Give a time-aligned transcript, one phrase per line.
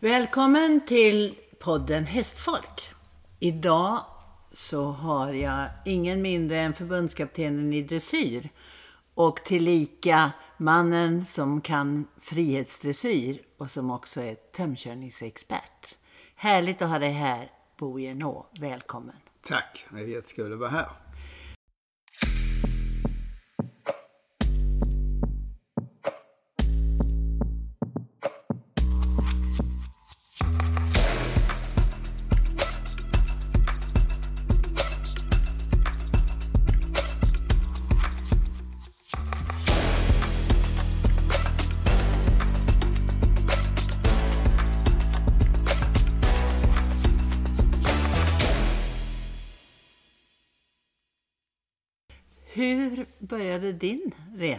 [0.00, 2.82] Välkommen till podden Hästfolk.
[3.40, 4.04] Idag
[4.52, 8.48] så har jag ingen mindre än förbundskaptenen i dressyr
[9.14, 15.96] och tillika mannen som kan frihetsdressyr och som också är tömkörningsexpert.
[16.34, 18.46] Härligt att ha dig här, Bo Jenå.
[18.60, 19.16] Välkommen.
[19.46, 20.90] Tack, det är jättekul att vara här.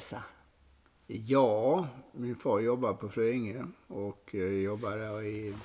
[0.08, 0.24] Resa?
[1.08, 5.56] Ja, min far jobbar på Flyinge och jobbade jobbar där i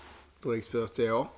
[0.43, 1.29] drygt 40 år.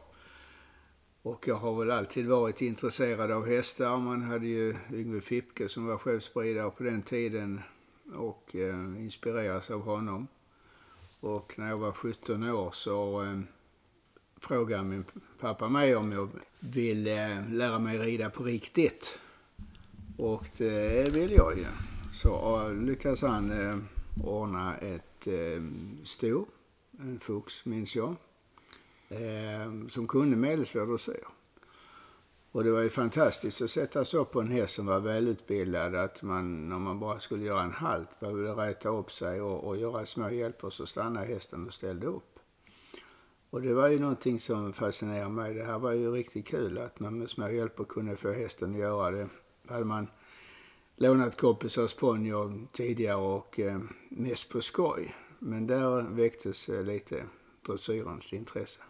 [1.22, 3.96] Och jag har väl alltid varit intresserad av hästar.
[3.96, 7.60] Man hade ju Yngve Fipke som var chefsspridare på den tiden
[8.14, 10.28] och eh, inspirerades av honom.
[11.20, 13.40] Och när jag var 17 år så eh,
[14.40, 15.04] frågade min
[15.40, 16.28] pappa mig om jag
[16.60, 19.18] ville eh, lära mig rida på riktigt.
[20.18, 21.93] Och det vill jag ju.
[22.14, 23.78] Så lyckades han eh,
[24.24, 25.62] ordna ett eh,
[26.04, 26.46] sto,
[26.98, 28.14] en fux minns jag,
[29.08, 31.24] eh, som kunde medelsvår dressyr.
[32.52, 35.94] Och det var ju fantastiskt att sätta sig upp på en häst som var välutbildad,
[35.94, 39.76] att man när man bara skulle göra en halt behövde räta upp sig och, och
[39.76, 42.38] göra små hjälper så stannade hästen och ställde upp.
[43.50, 45.54] Och det var ju någonting som fascinerade mig.
[45.54, 48.80] Det här var ju riktigt kul att man med små hjälper kunde få hästen att
[48.80, 49.28] göra det.
[49.68, 50.08] Hade man
[50.96, 55.14] lånat kompisars ponnyer tidigare och eh, mest på skoj.
[55.38, 57.24] Men där väcktes eh, lite
[57.66, 58.80] dressyrens intresse.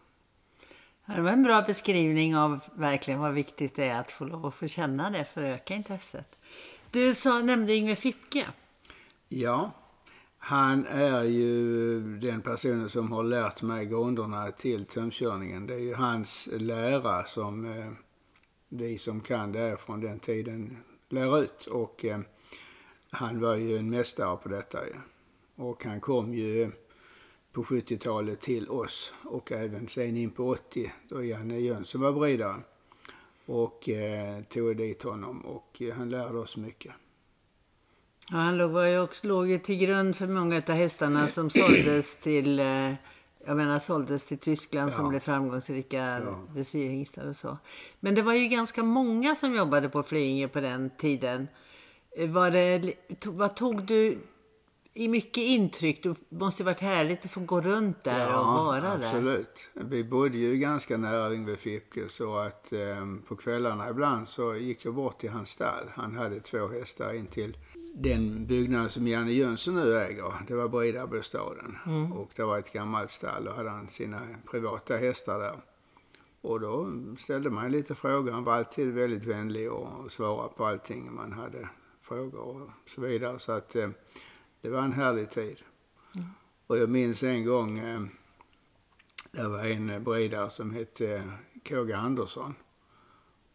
[1.06, 4.54] Det var en bra beskrivning av verkligen vad viktigt det är att få lov att
[4.54, 6.36] få känna det för att öka intresset.
[6.90, 8.46] Du sa, nämnde Yngve Fipke.
[9.28, 9.72] Ja,
[10.38, 15.66] han är ju den personen som har lärt mig grunderna till tömkörningen.
[15.66, 17.92] Det är ju hans lära som eh,
[18.68, 20.76] vi som kan det från den tiden
[21.08, 21.66] lär ut.
[21.66, 22.20] Och eh,
[23.10, 24.94] han var ju en mästare på detta ju.
[25.56, 26.70] Och han kom ju
[27.52, 32.56] på 70-talet till oss och även sen in på 80 då Janne Jönsson var bridare.
[33.46, 36.92] Och eh, tog dit honom och eh, han lärde oss mycket.
[38.30, 41.50] Ja, han låg, var ju också, låg ju till grund för många av hästarna som
[41.50, 42.92] såldes till eh,
[43.46, 44.96] jag menar såldes till Tyskland Ja.
[44.96, 46.38] som blev framgångsrika Ja.
[46.54, 47.58] dressyrhingstar och så.
[48.00, 51.48] Men det var ju ganska många som jobbade på Flyinge på den tiden.
[52.16, 52.94] Eh, Var det,
[53.26, 54.18] vad tog du
[54.96, 56.02] i mycket intryck?
[56.02, 58.96] Det måste ju varit härligt att få gå runt där och vara där.
[58.96, 59.68] absolut.
[59.74, 62.78] Vi bodde ju ganska nära Yngve Fipke så att eh,
[63.28, 65.84] på kvällarna ibland så gick jag bort till hans stall.
[65.94, 67.56] Han hade två hästar in till
[67.96, 70.32] den byggnad som Janne Jönsson nu äger.
[70.46, 71.78] Det var Bridarbostaden.
[72.14, 75.60] Och det var ett gammalt stall och hade han sina privata hästar där.
[76.40, 78.32] Och då ställde man lite frågor.
[78.32, 81.68] Han var alltid väldigt vänlig och svarade på allting man hade
[82.02, 83.38] frågor och så vidare.
[83.38, 83.88] Så att eh,
[84.60, 85.56] det var en härlig tid.
[86.66, 88.00] Och jag minns en gång, eh,
[89.32, 91.22] det var en bridare som hette
[91.68, 92.54] KG Andersson.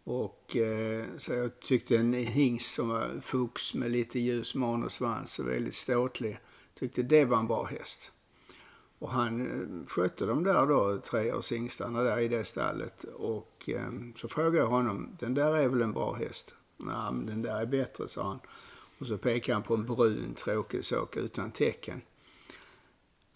[0.10, 4.92] Och eh, så jag tyckte en hingst som var Fuchs med lite ljus man och
[4.92, 6.40] svans och väldigt ståtlig.
[6.80, 8.12] Tyckte det var en bra häst.
[9.00, 13.04] Och han eh, skötte de där då, treårshingstarna där i det stallet.
[13.04, 16.56] Och eh, så frågade jag honom, den där är väl en bra häst?
[16.78, 18.40] Nej, men den där är bättre, sa han.
[19.00, 22.02] Och så pekade han på en brun tråkig sak utan tecken.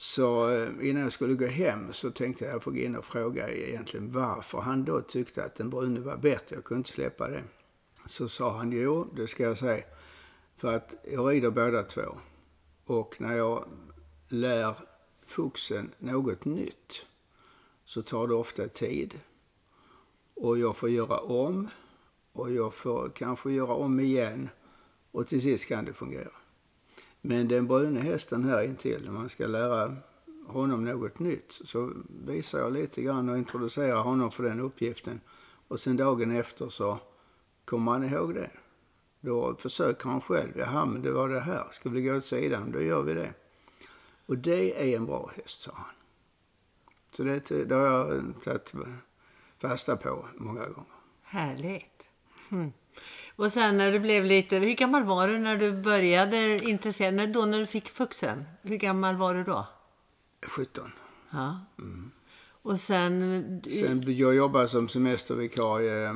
[0.04, 3.50] Så eh, innan jag skulle gå hem så tänkte jag få gå in och fråga
[3.50, 6.56] egentligen varför han då tyckte att den brune var bättre.
[6.56, 7.44] Jag kunde inte släppa det.
[8.06, 9.84] Så sa han, jo, det ska jag säga.
[10.56, 12.18] För att jag rider båda två.
[12.86, 13.66] Och när jag
[14.28, 14.76] lär
[15.26, 17.06] fuxen något nytt
[17.86, 19.20] så tar det ofta tid.
[20.34, 21.68] Och jag får göra om.
[22.32, 24.50] Och jag får kanske göra om igen.
[25.12, 26.43] Och till sist kan det fungera.
[27.26, 29.96] Men den bruna hästen här intill, när man ska lära
[30.48, 31.92] honom något nytt, så
[32.26, 35.22] visar jag lite grann och introducerar honom för den uppgiften.
[35.68, 37.00] Och sen dagen efter så
[37.66, 38.52] kommer han ihåg det.
[39.22, 40.58] Då försöker han själv.
[40.58, 41.68] Jaha, men det var det här.
[41.72, 42.72] Ska vi gå åt sidan?
[42.72, 43.34] Då gör vi det.
[44.26, 45.96] Och det är en bra häst, sa han.
[47.12, 48.74] Så det, det har jag tagit
[49.60, 50.94] fasta på många gånger.
[51.22, 52.10] Härligt.
[52.52, 52.72] Mm.
[53.36, 57.28] Och sen när du blev lite, hur gammal var du när du började intressera dig?
[57.28, 58.44] Då när du fick fuxen?
[58.62, 59.68] Hur gammal var du då?
[60.48, 60.92] 17.
[61.30, 61.60] Ja.
[62.62, 63.62] Och sen...
[63.70, 66.16] Sen jag jobbade som semestervikarie eh,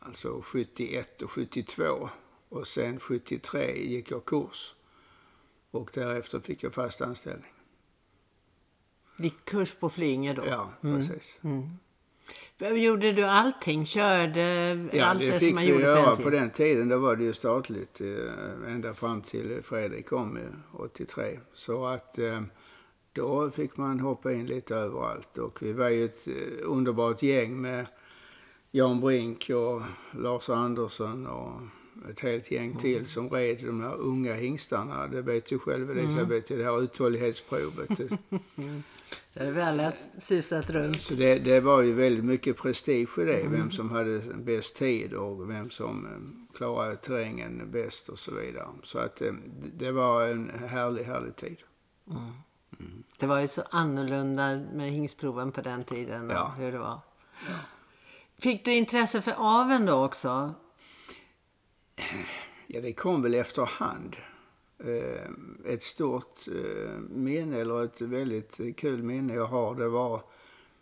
[0.00, 2.08] alltså 71 och 72.
[2.48, 4.74] Och sen 73 gick jag kurs.
[5.70, 7.52] Och därefter fick jag fast anställning.
[9.16, 10.46] Gick kurs på Flyinge då?
[10.46, 11.40] Ja, precis.
[12.58, 13.86] Gjorde du allting?
[13.86, 14.40] Körde
[14.92, 16.40] Ja, allt det det fick som man vi gjorde göra på den på tiden?
[16.40, 16.88] den tiden.
[16.88, 20.42] Då var det ju statligt eh, ända fram till Fredrik kom eh,
[20.80, 21.38] 83.
[21.54, 22.40] Så att eh,
[23.12, 25.38] då fick man hoppa in lite överallt.
[25.38, 27.86] Och vi var ju ett eh, underbart gäng med
[28.70, 29.82] Jan Brink och
[30.20, 31.60] Lars Andersson och
[32.10, 35.06] ett helt gäng till som red de här unga hingstarna.
[35.06, 37.88] Det vet ju själv Elisabeth, i det här uthållighetsprovet.
[39.34, 41.02] Där vi alla susat runt.
[41.02, 43.48] Så det, det var ju väldigt mycket prestige i det.
[43.48, 48.66] Vem som hade bäst tid och vem som eh, klarade terrängen bäst och så vidare.
[48.82, 49.32] Så att eh,
[49.74, 51.56] det var en härlig, härlig tid.
[53.18, 56.30] Det var ju så annorlunda med hingstproven på den tiden.
[56.30, 56.54] och Ja.
[56.58, 57.00] Hur det var.
[58.38, 60.54] Fick du intresse för aveln då också?
[62.66, 64.16] Ja, det kom väl efterhand.
[64.78, 65.30] Eh,
[65.72, 70.22] Ett stort eh, minne, eller ett väldigt kul minne jag har, det var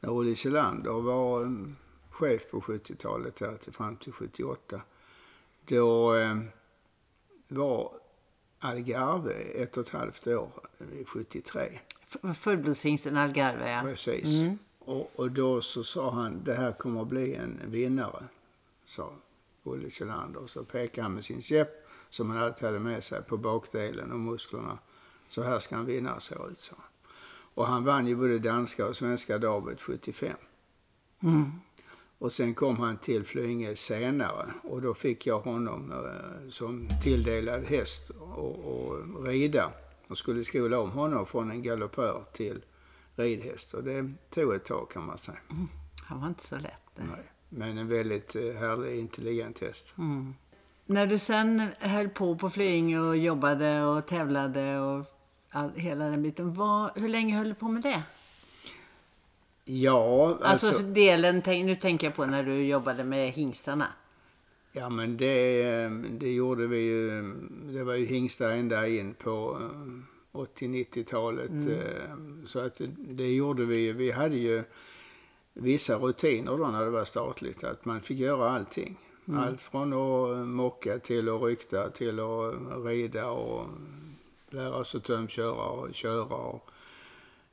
[0.00, 1.50] när Olle Kjellander var eh,
[2.10, 4.80] chef på 70-talet, här till fram till 78.
[5.66, 6.14] Då
[7.48, 7.92] var
[8.58, 11.78] Algarve ett och ett halvt år, eh, 73.
[12.08, 13.80] F- Fullblodshingsten Algarve, ja.
[13.82, 14.42] Precis.
[14.78, 18.24] Och, och då så sa han, det här kommer att bli en vinnare,
[18.86, 19.12] sa
[19.62, 20.46] Olle Kjellander.
[20.46, 24.20] Så pekade han med sin käpp, som han alltid hade med sig, på bakdelen och
[24.20, 24.78] musklerna.
[25.28, 26.86] Så här ska en vinnare se ut, sa han.
[27.54, 30.36] Och han vann ju både danska och svenska David 75.
[31.22, 31.50] Mm.
[32.18, 37.64] Och sen kom han till Flyinge senare och då fick jag honom eh, som tilldelad
[37.64, 39.72] häst och, och rida.
[40.08, 42.64] Och skulle skola om honom från en galoppör till
[43.16, 43.74] ridhäst.
[43.74, 45.38] Och det tog ett tag kan man säga.
[46.04, 46.82] Han var inte så lätt.
[46.94, 47.02] det.
[47.02, 47.32] Nej.
[47.50, 49.94] Men en väldigt eh, härlig, intelligent häst.
[49.98, 50.34] Mm.
[50.86, 55.04] När du sen höll på på Flyinge och jobbade och tävlade och
[55.50, 56.54] all, hela den biten.
[56.54, 58.02] Vad, hur länge höll du på med det?
[59.64, 63.86] Ja, Alltså, alltså, delen, nu tänker jag på när du jobbade med hingstarna.
[64.72, 67.22] ja men det, eh, det gjorde vi ju.
[67.72, 69.58] Det var ju hingstar ända in på
[70.32, 71.50] eh, 80-90-talet.
[71.50, 72.16] eh,
[72.46, 73.92] Så att det, det gjorde vi ju.
[73.92, 74.64] Vi hade ju
[75.54, 77.64] vissa rutiner då när det var statligt.
[77.64, 78.98] Att man fick göra allting.
[79.34, 82.54] Allt från att mocka till att rykta till att
[82.84, 83.66] rida och
[84.50, 86.70] lära sig tömköra och köra och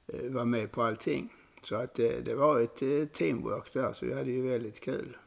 [0.08, 1.34] eh, vara med på allting.
[1.64, 5.18] Så att det, det var ett eh, teamwork där, så vi hade ju väldigt kul.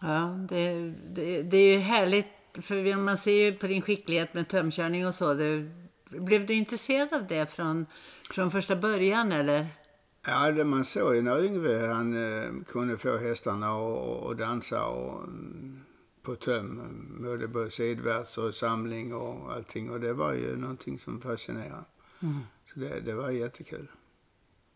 [0.00, 2.26] Ja, det, det, det är ju härligt.
[2.54, 5.34] För man ser ju på din skicklighet med tömkörning och så.
[5.34, 5.70] Du,
[6.10, 7.86] blev du intresserad av det från,
[8.30, 9.66] från första början eller?
[10.26, 13.70] Ja, det man såg ju när Yngve han eh, kunde få hästarna
[14.30, 15.80] att dansa och, mm,
[16.22, 16.80] på töm,
[17.22, 19.90] både på sidvärts och samling och allting.
[19.90, 21.84] Och det var ju någonting som fascinerade.
[22.66, 23.88] Så det, det var jättekul.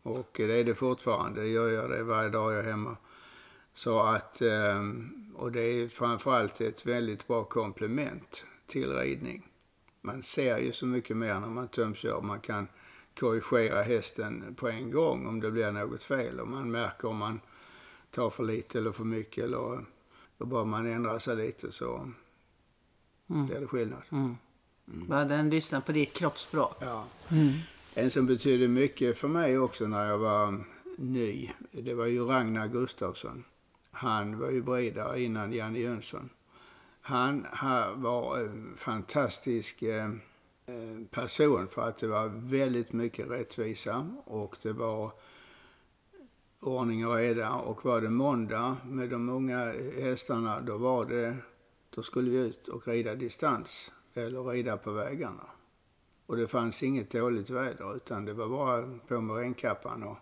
[0.02, 1.40] Och det är det fortfarande.
[1.40, 2.96] Det gör jag det varje dag jag är hemma.
[3.74, 4.82] Så att, eh,
[5.34, 9.48] och det är framförallt ett väldigt bra komplement till ridning.
[10.00, 12.20] Man ser ju så mycket mer när man tömkör.
[12.20, 12.68] Man kan
[13.20, 16.40] korrigera hästen på en gång om det blir något fel.
[16.40, 17.40] Och man märker om man
[18.10, 19.44] tar för lite eller för mycket.
[19.44, 19.84] Eller,
[20.38, 22.10] då bara man ändrar sig lite så
[23.26, 24.02] blir det skillnad.
[24.84, 26.76] Bara den lyssnar på ditt kroppsspråk.
[26.80, 27.04] Ja.
[27.94, 30.64] En som betydde mycket för mig också när jag var
[30.96, 33.44] ny, det var ju Ragnar Gustafsson.
[33.90, 36.28] Han var ju bredare innan Janne Jönsson.
[37.00, 40.10] Han ha- var en fantastisk eh,
[40.68, 45.12] Eh, person för att det var väldigt mycket rättvisa och det var
[46.60, 47.52] ordning och reda.
[47.52, 51.36] Och var det måndag med de unga hästarna, då var det,
[51.90, 55.46] då skulle vi ut och rida distans eller rida på vägarna.
[56.26, 60.18] Och det fanns inget dåligt väder utan det var bara på med regnkappan och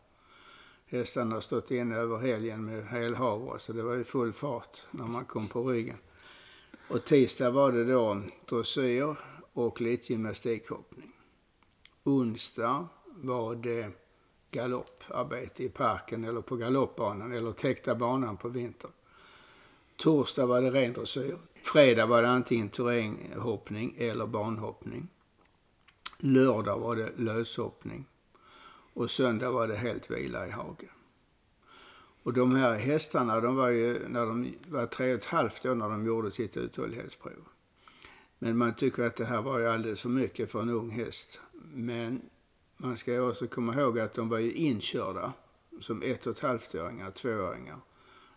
[0.86, 5.24] hästarna stått inne över helgen med helhavre så det var ju full fart när man
[5.24, 5.98] kom på ryggen.
[6.88, 9.16] Och tisdag var det då dressyr
[9.56, 11.12] och lite gymnastikhoppning.
[12.04, 13.90] Onsdag var det
[14.50, 18.90] galopparbete i parken eller på galoppbanan eller täckta banan på vintern.
[19.96, 21.38] Torsdag var det ren dressyr.
[21.62, 25.08] Fredag var det antingen terränghoppning eller banhoppning.
[26.18, 28.04] Lördag var det löshoppning.
[28.94, 30.90] Och söndag var det helt vila i hagen.
[32.22, 35.74] Och de här hästarna, de var ju, när de var tre och ett halvt år
[35.74, 37.48] när de gjorde sitt uthållighetsprov.
[38.38, 41.40] Men man tycker att det här var ju alldeles för mycket för en ung häst.
[41.74, 42.22] Men
[42.76, 45.32] man ska ju också komma ihåg att de var ju inkörda
[45.80, 47.78] som ett och ett halvt-åringar, tvååringar.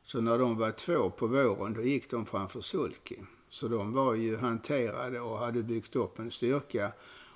[0.03, 3.17] Så när de var två på våren, då gick de framför sulky.
[3.49, 6.91] Så de var ju hanterade och hade byggt upp en styrka,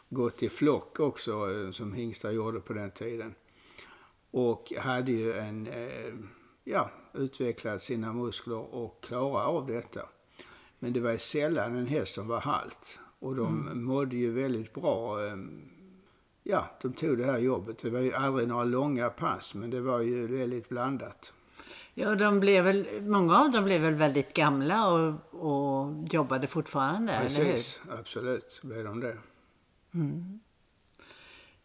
[0.09, 3.35] gått i flock också, eh, som hingstar gjorde på den tiden.
[4.31, 6.13] Och hade ju en, eh,
[6.63, 10.01] ja, utvecklat sina muskler och klara av detta.
[10.83, 12.99] Men det var sällan en häst som var halt.
[13.19, 13.83] Och de mm.
[13.83, 15.25] mådde ju väldigt bra.
[15.25, 15.35] Eh,
[16.43, 17.77] ja, de tog det här jobbet.
[17.77, 21.33] Det var ju aldrig några långa pass, men det var ju väldigt blandat.
[21.93, 27.19] Ja, de blev väl, många av dem blev väl väldigt gamla och, och jobbade fortfarande,
[27.21, 27.99] Precis, eller hur?
[27.99, 29.17] absolut blev de det.
[29.93, 30.39] Mm.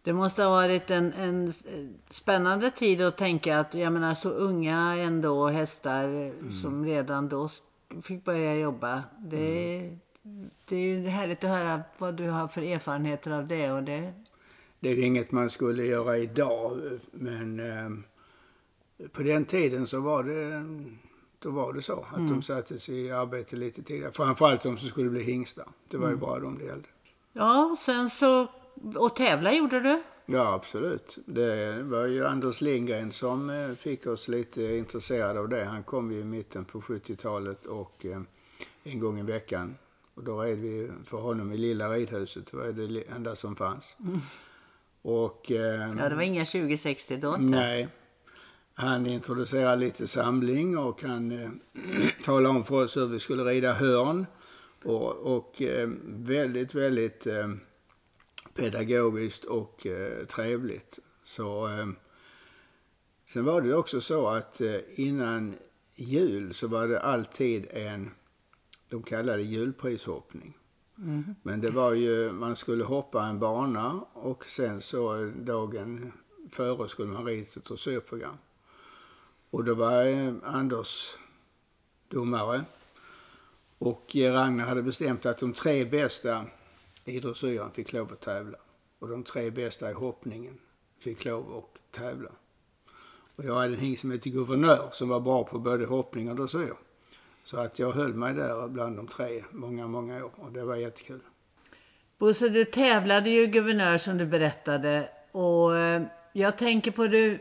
[0.03, 1.53] Det måste ha varit en, en
[2.11, 6.53] spännande tid att tänka att, jag menar så unga ändå hästar mm.
[6.53, 7.49] som redan då
[8.02, 9.02] fick börja jobba.
[9.18, 9.78] Det,
[10.25, 10.50] mm.
[10.64, 13.73] det är ju härligt att höra vad du har för erfarenheter av det.
[13.73, 14.12] Och det...
[14.80, 16.80] det är inget man skulle göra idag,
[17.11, 20.64] men eh, på den tiden så var det,
[21.38, 22.07] då var det så.
[22.11, 22.30] Att mm.
[22.30, 24.12] de sattes i arbete lite tidigare.
[24.12, 25.66] Framförallt de som skulle bli hingstar.
[25.88, 26.21] Det var ju mm.
[26.21, 26.88] bara de det gällde.
[27.33, 28.47] Ja, sen så,
[28.97, 30.02] och tävla gjorde du?
[30.30, 31.18] Ja, absolut.
[31.26, 35.64] Det var ju Anders Lindgren som eh, fick oss lite intresserade av det.
[35.64, 38.20] Han kom ju i mitten på 70-talet och eh,
[38.82, 39.76] en gång i veckan.
[40.14, 42.50] Och då red vi för honom i lilla ridhuset.
[42.50, 43.97] Det var det enda som fanns.
[44.00, 44.20] Mm.
[45.02, 47.40] Och, eh, ja, det var inga 2060 då inte?
[47.40, 47.88] Nej.
[48.75, 51.50] Han introducerade lite samling och han eh,
[52.25, 54.26] talade om för oss hur vi skulle rida hörn.
[54.85, 57.49] Och, och eh, väldigt, väldigt eh,
[58.59, 60.99] pedagogiskt och eh, trevligt.
[61.25, 61.87] Så, eh,
[63.33, 65.57] sen var det också så att eh, innan
[65.95, 68.11] jul så var det alltid en,
[68.88, 70.57] de kallade julprishoppning.
[70.99, 71.35] Mm.
[71.43, 76.12] Men det var ju, man skulle hoppa en bana och sen så dagen
[76.50, 78.37] före skulle man rida ett dressyrprogram.
[79.50, 81.17] Och då var eh, Anders
[82.09, 82.65] domare.
[83.79, 86.47] Och Ragnar hade bestämt att de tre bästa
[87.09, 88.59] i dressyren fick lov att tävla.
[88.99, 90.59] Och de tre bästa i hoppningen
[90.99, 92.31] fick lov att tävla.
[93.37, 96.37] Och jag hade en hingst som hette Guvernör som var bra på både hoppning och
[96.37, 96.75] dressyr.
[97.45, 100.77] Så att jag höll mig där bland de tre många, många år och det var
[100.77, 101.21] jättekul.
[102.19, 107.38] Bosse, du tävlade ju Guvernör som du berättade och eh, jag tänker på du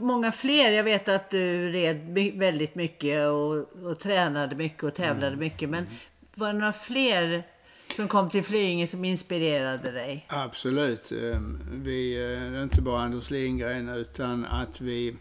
[0.00, 0.70] många fler.
[0.70, 5.38] Jag vet att du red väldigt mycket och, och tränade mycket och tävlade mm.
[5.38, 5.70] mycket.
[5.70, 5.86] Men
[6.34, 7.42] var det några fler
[7.92, 10.26] som kom till Flyinge som inspirerade dig?
[10.28, 11.12] Absolut.
[11.12, 15.16] Ehm, vi, eh, det är inte bara Anders Lindgren utan att vi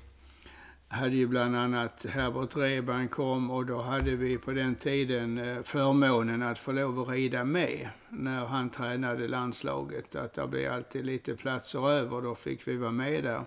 [0.87, 5.63] hade ju bland annat Herbert Reban kom och då hade vi på den tiden eh,
[5.63, 10.15] förmånen att få lov att rida med när han tränade landslaget.
[10.15, 13.41] Att det blev alltid lite platser över, då fick vi vara med där.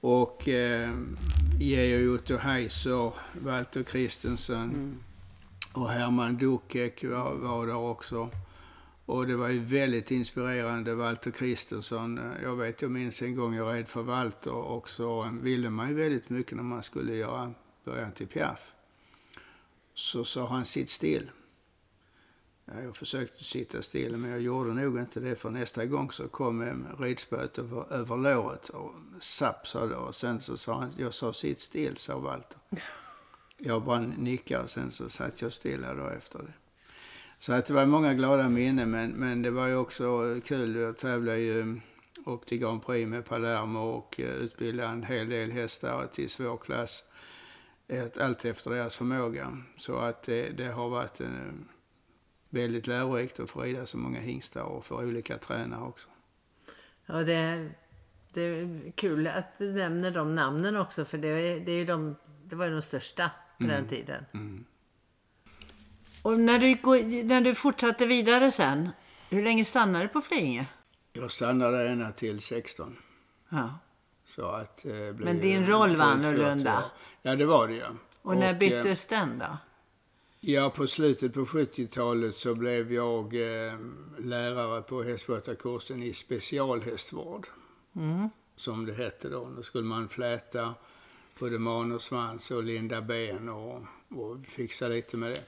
[0.00, 0.90] Och eh,
[1.60, 4.98] Georg Otto Heiser, Walter Kristensen mm
[5.74, 8.30] och Herman Dukek var, var där också.
[9.06, 12.20] Och det var ju väldigt inspirerande, Walter Kristensson.
[12.42, 15.94] Jag vet, jag minns en gång jag red för Walter och så ville man ju
[15.94, 17.54] väldigt mycket när man skulle göra
[17.84, 18.72] början till Piaf.
[19.94, 21.30] Så sa han, sitt still.
[22.64, 25.36] Ja, jag försökte sitta still, men jag gjorde nog inte det.
[25.36, 29.96] För nästa gång så kom ridspöet över, över låret och sapp sa det.
[29.96, 32.58] Och sen så sa han, jag sa sitt still, sa Walter.
[33.66, 36.52] Jag bara nickade och sen så satt jag stilla då efter det.
[37.38, 40.76] Så att det var många glada minnen, men, men det var ju också kul.
[40.76, 41.80] Jag tävlade ju mm,
[42.26, 46.56] upp till Grand Prix med Palermo och eh, utbildade en hel del hästar till svår
[46.56, 47.04] klass.
[48.20, 49.58] Allt efter deras förmåga.
[49.78, 51.68] Så att det, det har varit en
[52.48, 56.08] väldigt lärorikt att få rida så många hingstar och för olika tränare också.
[57.06, 57.70] Ja, det,
[58.32, 62.56] det är kul att du nämner de namnen också för det, det, är de, det
[62.56, 63.76] var ju de största på mm.
[63.76, 64.24] den tiden.
[64.34, 64.64] Mm.
[66.22, 66.74] Och när du,
[67.24, 68.88] när du fortsatte vidare sen,
[69.30, 70.66] hur länge stannade du på Flyinge?
[71.12, 72.96] Jag stannade ända till 16.
[73.48, 73.78] Ja.
[74.24, 76.90] Så att, eh, Men din roll var annorlunda?
[77.22, 77.88] Ja, det var det ja.
[78.22, 79.56] Och när och, byttes eh, den då?
[80.40, 83.78] Ja, på slutet på 70-talet så blev jag eh,
[84.18, 87.46] lärare på hästskötarkursen i specialhästvård.
[87.96, 88.28] Mm.
[88.56, 89.50] Som det hette då.
[89.56, 90.74] Då skulle man fläta
[91.38, 95.44] både man och svans och linda ben och, och fixa lite med det.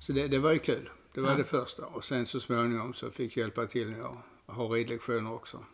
[0.00, 0.90] Så det, det var ju kul.
[1.14, 1.36] Det var ja.
[1.36, 1.86] det första.
[1.86, 5.64] Och sen så småningom så fick jag hjälpa till när jag har ridlektioner också.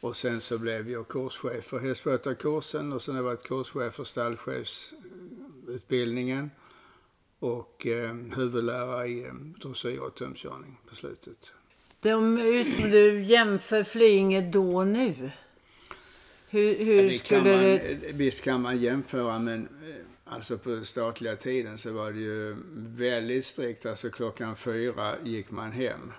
[0.00, 4.04] Och sen så blev jag kurschef för hästskötarkursen och sen har jag varit kurschef för
[4.04, 6.50] stallchefsutbildningen
[7.38, 11.50] och eh, huvudlärare i eh, dressyr och tömkörning på slutet.
[12.00, 12.36] De,
[12.92, 15.30] du jämför Flyinge då och nu.
[16.54, 18.12] Hur, hur det kan skulle man, det...
[18.12, 19.94] Visst kan man jämföra men eh,
[20.24, 23.86] alltså på statliga tiden så var det ju väldigt strikt.
[23.86, 26.12] Alltså klockan fyra gick man hem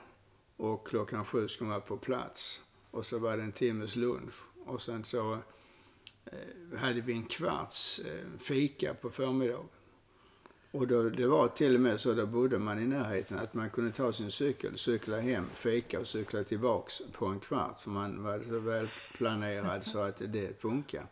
[0.57, 2.61] och klockan sju skulle man på plats.
[2.91, 4.33] Och så var det en timmes lunch
[4.65, 5.33] och sen så
[6.25, 9.67] eh, hade vi en kvarts eh, fika på förmiddagen.
[10.75, 13.69] Och då, det var till och med så, då bodde man i närheten, att man
[13.69, 17.81] kunde ta sin cykel, cykla hem, fika och cykla tillbaks på en kvart.
[17.81, 21.07] För man var så väl planerad så att det funkar.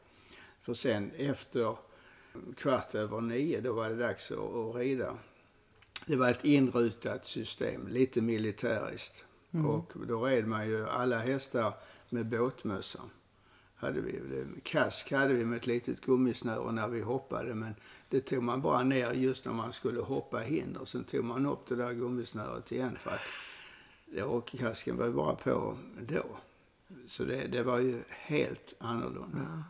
[0.61, 1.75] För sen efter
[2.57, 5.17] kvart över nio, då var det dags att, att rida.
[6.07, 9.23] Det var ett inrutat system, lite militäriskt.
[9.65, 11.73] Och då red man ju alla hästar
[12.09, 13.01] med båtmössa.
[13.75, 14.21] Hade vi,
[14.63, 17.75] kask hade vi med ett litet gummisnöre när vi hoppade, men
[18.13, 20.85] det tog man bara ner just när man skulle hoppa hinder.
[20.85, 23.21] Sen tog man upp det där gummisnöret igen för att
[24.05, 26.25] ja, och kasken var bara på då.
[27.05, 29.63] Så det, det var ju helt annorlunda.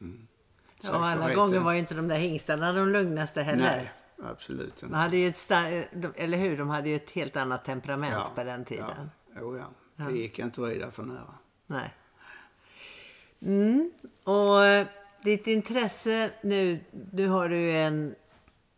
[0.00, 0.28] Mm.
[0.80, 3.76] Ja, alla gånger var ju inte de där hingstarna de lugnaste heller.
[3.76, 3.92] Nej,
[4.30, 4.98] absolut De inte.
[4.98, 5.48] hade ju ett
[5.92, 6.58] de- eller hur?
[6.58, 9.10] De hade ju ett helt annat temperament Ja, på den tiden.
[9.34, 9.58] Ja, oh,
[9.96, 10.04] ja.
[10.06, 11.34] Det gick inte att rida för nära.
[11.66, 11.94] Nej.
[13.40, 13.90] Mm.
[14.24, 14.62] Och
[15.22, 16.80] ditt intresse nu,
[17.12, 18.14] nu har du en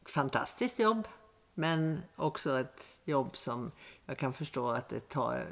[0.06, 1.08] fantastiskt jobb.
[1.54, 3.70] Men också ett jobb som
[4.06, 5.46] jag kan förstå att det tar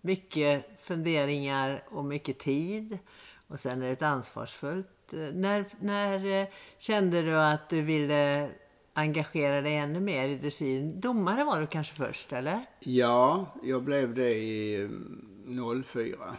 [0.00, 2.98] mycket funderingar och mycket tid.
[3.46, 5.12] Och sen är det ett ansvarsfullt.
[5.12, 8.50] Eh, När, när eh, kände du att du ville
[8.92, 11.00] engagera dig ännu mer i dressyren?
[11.00, 12.66] Domare var du kanske först, eller?
[12.80, 16.36] Ja, jag blev det i mm, 04.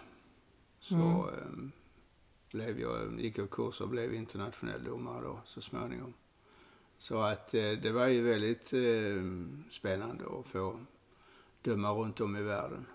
[0.79, 1.69] Så eh,
[2.51, 6.13] blev jag, gick jag kurs och blev internationell domare då så småningom.
[6.99, 9.23] Så att eh, det var ju väldigt eh,
[9.71, 10.79] spännande att få
[11.61, 12.85] döma runt om i världen.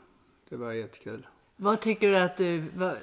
[0.49, 1.27] Det var jättekul.
[1.57, 2.65] Vad tycker du att du...
[2.75, 2.97] Vad,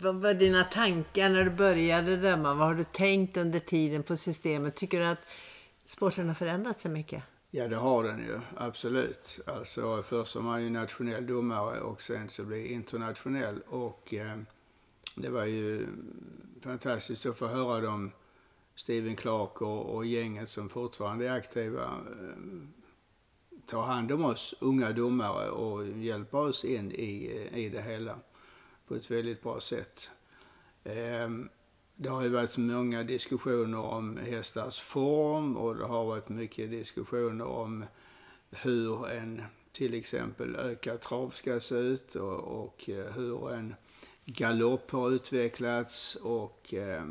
[0.00, 2.54] vad var dina tankar när du började döma?
[2.54, 4.74] Vad har du tänkt under tiden på systemet?
[4.74, 5.26] Tycker du att
[5.84, 7.22] sporten har förändrats så mycket?
[7.50, 8.40] Ja, det har den ju.
[8.56, 9.40] Absolut.
[9.46, 13.60] Alltså, först var man ju nationell domare och sen så blev internationell.
[13.60, 14.38] Och eh,
[15.22, 15.86] det var ju
[16.60, 18.10] fantastiskt att få höra dem,
[18.74, 22.36] Steven Clark och, och gänget som fortfarande är aktiva, eh,
[23.66, 28.18] ta hand om oss unga domare och hjälpa oss in i, i det hela
[28.86, 30.10] på ett väldigt bra sätt.
[30.84, 31.28] Eh,
[31.94, 37.44] det har ju varit många diskussioner om hästars form och det har varit mycket diskussioner
[37.46, 37.84] om
[38.50, 43.74] hur en till exempel ökad trav ska se ut och, och eh, hur en
[44.32, 47.04] galopp har utvecklats och eh,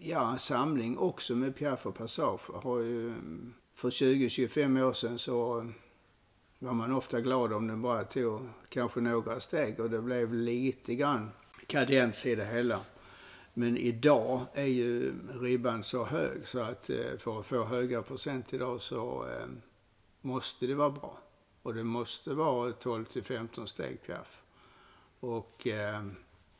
[0.00, 3.14] ja, en samling också med Piaf och passage har ju
[3.74, 5.66] för 20-25 år sedan så
[6.58, 10.94] var man ofta glad om den bara tog kanske några steg och det blev lite
[10.94, 11.30] grann
[11.66, 12.80] kadens i det hela.
[13.54, 18.54] Men idag är ju ribban så hög så att eh, för att få höga procent
[18.54, 19.60] idag så ehm,
[20.20, 21.18] måste det vara bra.
[21.62, 24.40] Och det måste vara 12 till 15 steg piaff.
[25.20, 26.04] Och eh,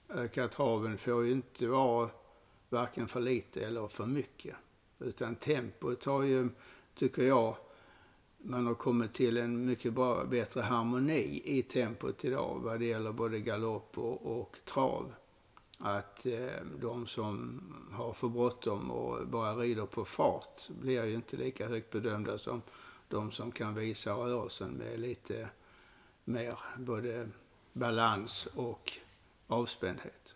[0.09, 2.11] öka traven får ju inte vara
[2.69, 4.57] varken för lite eller för mycket.
[4.99, 6.49] Utan tempot har ju,
[6.95, 7.57] tycker jag,
[8.39, 13.13] man har kommit till en mycket bra, bättre harmoni i tempot idag vad det gäller
[13.13, 15.13] både galopp och, och trav.
[15.79, 16.49] Att eh,
[16.81, 17.61] de som
[17.93, 22.63] har för bråttom och bara rider på fart blir ju inte lika högt bedömda som
[23.09, 25.49] de som kan visa rörelsen med lite
[26.25, 27.29] mer både
[27.81, 28.93] balans och
[29.47, 30.35] avspändhet.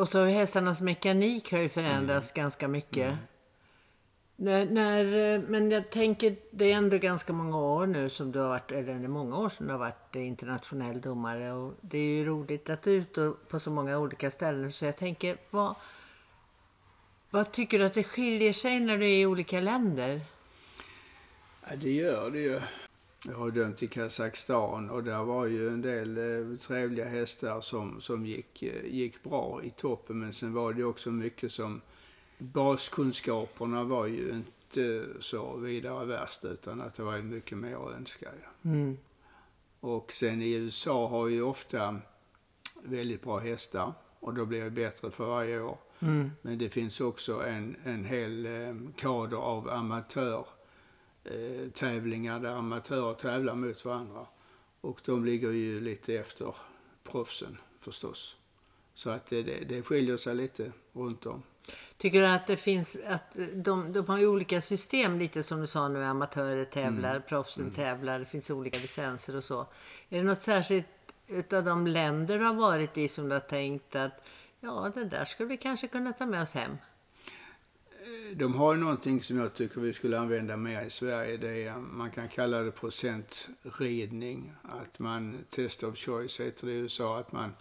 [0.00, 3.14] Och så hästarnas mekanik har ju förändrats ganska mycket.
[4.36, 8.38] När, när, eh, men jag tänker, det är ändå ganska många år nu som du
[8.38, 11.52] har varit, eller det är många år som du har varit internationell domare.
[11.52, 14.72] Och det är ju roligt att du är ute på så många olika ställen.
[14.72, 15.74] Så jag tänker, vad,
[17.30, 20.20] vad tycker du att det skiljer sig när du är i olika länder?
[21.68, 22.60] Ja, det gör det ju.
[23.26, 28.00] Jag har dömt i Kazakstan och där var ju en del eh, trevliga hästar som,
[28.00, 30.18] som gick, eh, gick bra i toppen.
[30.18, 31.80] Men sen var det också mycket som
[32.38, 37.94] baskunskaperna var ju inte så vidare värst utan att det var ju mycket mer att
[37.94, 38.26] önska.
[38.62, 38.70] ju.
[38.70, 38.98] Mm.
[39.80, 42.00] Och sen i USA har ju ofta
[42.82, 45.78] väldigt bra hästar och då blir det bättre för varje år.
[46.00, 46.30] Mm.
[46.42, 50.46] Men det finns också en, en hel eh, kader av amatör
[51.30, 54.26] eh, tävlingar där amatörer tävlar mot varandra.
[54.80, 56.54] Och de ligger ju lite efter
[57.04, 58.36] proffsen förstås.
[58.94, 61.42] Så att det, det, skiljer sig lite runt om.
[61.96, 65.66] Tycker du att det finns, att de, de har ju olika system lite som du
[65.66, 67.22] sa nu, amatörer tävlar, Mm.
[67.28, 69.60] proffsen tävlar, det finns olika licenser och så.
[70.08, 70.86] Är det något särskilt
[71.26, 74.28] utav de länder du har varit i som du har tänkt att
[74.60, 76.76] ja, det där skulle vi kanske kunna ta med oss hem?
[78.34, 81.36] De har ju någonting som jag tycker vi skulle använda mer i Sverige.
[81.36, 84.52] Det är, man kan kalla det procentridning.
[84.62, 87.52] Att man, test of choice heter det i USA, att man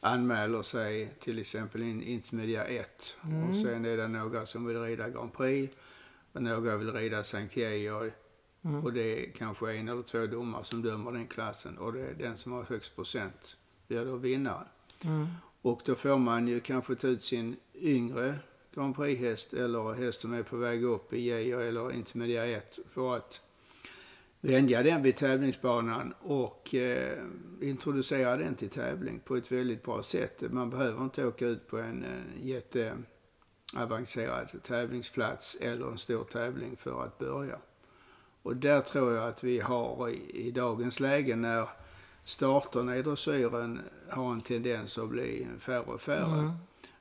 [0.00, 3.16] anmäler sig till exempel in Intermedia 1.
[3.48, 5.76] Och sen är det några som vill rida Grand Prix
[6.32, 8.10] och några vill rida Sankt Georg.
[8.82, 12.14] Och det är kanske en eller två domare som dömer den klassen och det är
[12.14, 13.56] den som har högst procent
[13.88, 14.66] blir då vinnare.
[15.62, 18.38] Och då får man ju kanske ta ut sin yngre
[18.74, 23.16] Grand Prix-häst eller häst som är på väg upp i Geijer eller Intermedia 1 för
[23.16, 23.40] att
[24.40, 27.18] vänja den vid tävlingsbanan och eh,
[27.60, 30.42] introducera den till tävling på ett väldigt bra sätt.
[30.50, 37.04] Man behöver inte åka ut på en, en jätteavancerad tävlingsplats eller en stor tävling för
[37.04, 37.58] att börja.
[38.42, 41.68] Och där tror jag att vi har i, i dagens läge när
[42.24, 46.40] starterna i dressyren har en tendens att bli färre och färre.
[46.40, 46.52] Mm.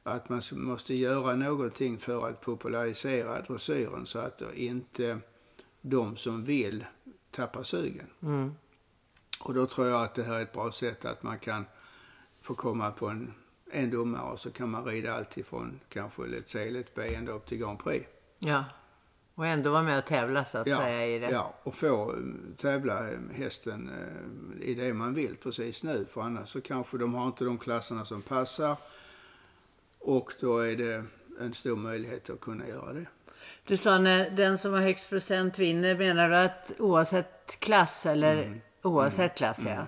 [0.03, 5.19] Att man måste göra någonting för att popularisera dressyren så att inte
[5.81, 6.85] de som vill
[7.31, 8.07] tappar sugen.
[8.21, 8.55] Mm.
[9.43, 11.65] Och då tror jag att det här är ett bra sätt att man kan
[12.41, 13.33] få komma på en,
[13.71, 17.31] en domare och så kan man rida allt ifrån kanske Let's säga Let's B ända
[17.31, 18.09] upp till Grand Prix.
[18.39, 18.63] Ja.
[19.35, 21.31] Och ändå vara med och tävla så att säga i det.
[21.31, 22.17] Ja, och få eh,
[22.57, 26.05] tävla eh, hästen eh, i det man vill precis nu.
[26.11, 28.77] För annars så kanske de har inte de klasserna som passar.
[30.01, 31.03] Och då är det
[31.39, 33.05] en stor möjlighet att kunna göra det.
[33.67, 35.97] Du sa när den som har högst procent vinner.
[35.97, 39.85] Menar du att oavsett klass eller oavsett klass ja.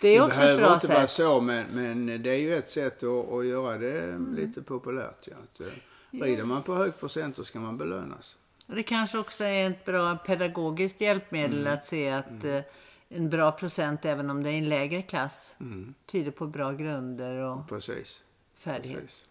[0.00, 1.10] Det är det också ett behöver bra inte vara sätt.
[1.10, 5.26] så, men, men det är ju ett sätt att, att göra det lite populärt.
[5.26, 5.34] Ja.
[5.44, 5.66] Att, eh,
[6.24, 8.36] rider man på hög procent så ska man belönas.
[8.66, 11.74] Det kanske också är ett bra pedagogiskt hjälpmedel Mm.
[11.74, 12.60] att se att eh,
[13.08, 15.94] en bra procent, även om det är en lägre klass, Mm.
[16.06, 18.22] tyder på bra grunder och Precis.
[18.58, 19.00] Färdighet.
[19.00, 19.24] Precis.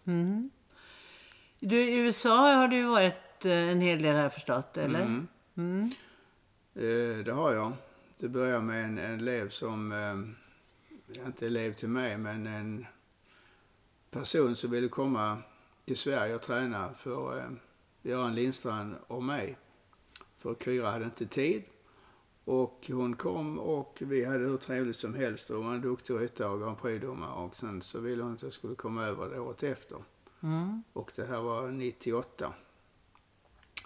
[1.59, 5.01] Du, I USA har du varit eh, en hel del jag förstått, eller?
[5.57, 5.91] Mm.
[6.75, 7.73] Eh, det har jag.
[8.17, 12.85] Det börjar med en, en elev som, eh, inte elev till mig, men en
[14.11, 15.37] person som ville komma
[15.85, 17.49] till Sverige och träna för eh,
[18.01, 19.57] Göran Lindstrand och mig.
[20.37, 21.63] För Kyra hade inte tid.
[22.47, 26.13] Och hon kom och vi hade hur trevligt som helst och hon var en duktig
[26.19, 27.31] ryttare och Grand Prix-domare.
[27.31, 29.97] Och sen så ville hon att jag skulle komma över det året efter.
[30.43, 30.83] Mm.
[30.93, 32.53] Och det här var 98.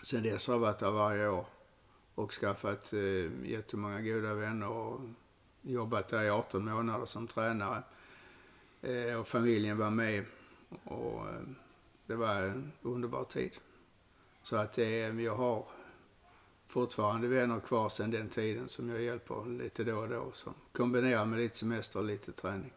[0.04, 1.46] Sen dess har jag varit där varje år
[2.16, 5.02] och skaffat eh, jättemånga goda vänner och
[5.62, 7.84] jobbat där i 18 månader som tränare.
[8.82, 10.26] Eh, och familjen var med
[10.84, 11.42] och eh,
[12.06, 13.52] det var en underbar tid.
[14.44, 15.66] Så att eh, jag har
[16.72, 20.32] fortfarande vänner kvar sedan den tiden som jag hjälper lite då och då.
[20.34, 22.72] Som kombinerar med lite semester och lite träning.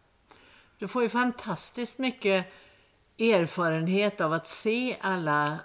[0.78, 2.46] Du får ju fantastiskt mycket
[3.18, 5.58] erfarenhet av att se alla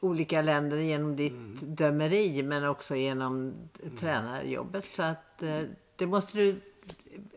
[0.00, 1.58] olika länder genom ditt Mm.
[1.62, 3.54] dömeri men också genom
[3.98, 4.84] tränarjobbet.
[4.90, 5.60] Så att eh,
[5.96, 6.60] det måste du...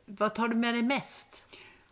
[0.05, 1.45] Vad tar du med dig mest?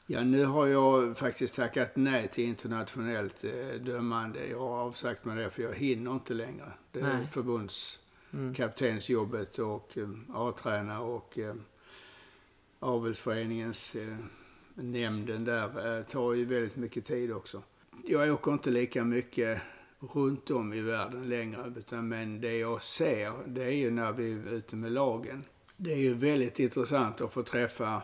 [0.05, 4.47] Ja, nu har jag faktiskt tackat nej till internationellt eh, dömande.
[4.47, 6.71] Jag har avsagt mig det för jag hinner inte längre.
[6.91, 7.27] Det är Nej.
[8.33, 8.53] Mm.
[8.53, 11.55] kaptensjobbet och eh, A-tränare och eh,
[12.79, 14.17] avelsföreningens eh,
[14.75, 17.63] nämnden där eh, tar ju väldigt mycket tid också.
[18.03, 19.61] Jag åker inte lika mycket
[19.99, 21.73] runt om i världen längre.
[21.77, 25.43] Utan, men det jag ser, det är ju när vi är ute med lagen.
[25.77, 28.01] Det är ju väldigt intressant att få träffa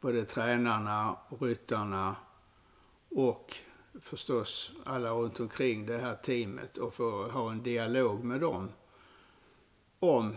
[0.00, 2.16] både tränarna, ryttarna
[3.08, 3.56] och
[4.00, 8.68] förstås alla runt omkring det här teamet och få ha en dialog med dem
[9.98, 10.36] om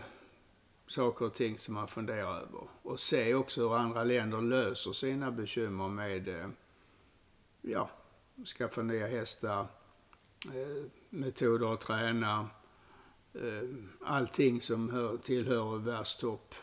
[0.86, 2.68] saker och ting som man funderar över.
[2.82, 6.48] Och se också hur andra länder löser sina bekymmer med, eh,
[7.62, 7.90] ja,
[8.58, 9.66] skaffa nya hästar,
[10.44, 12.48] eh, metoder att träna,
[13.34, 13.68] eh,
[14.04, 16.54] allting som hör, tillhör världstopp.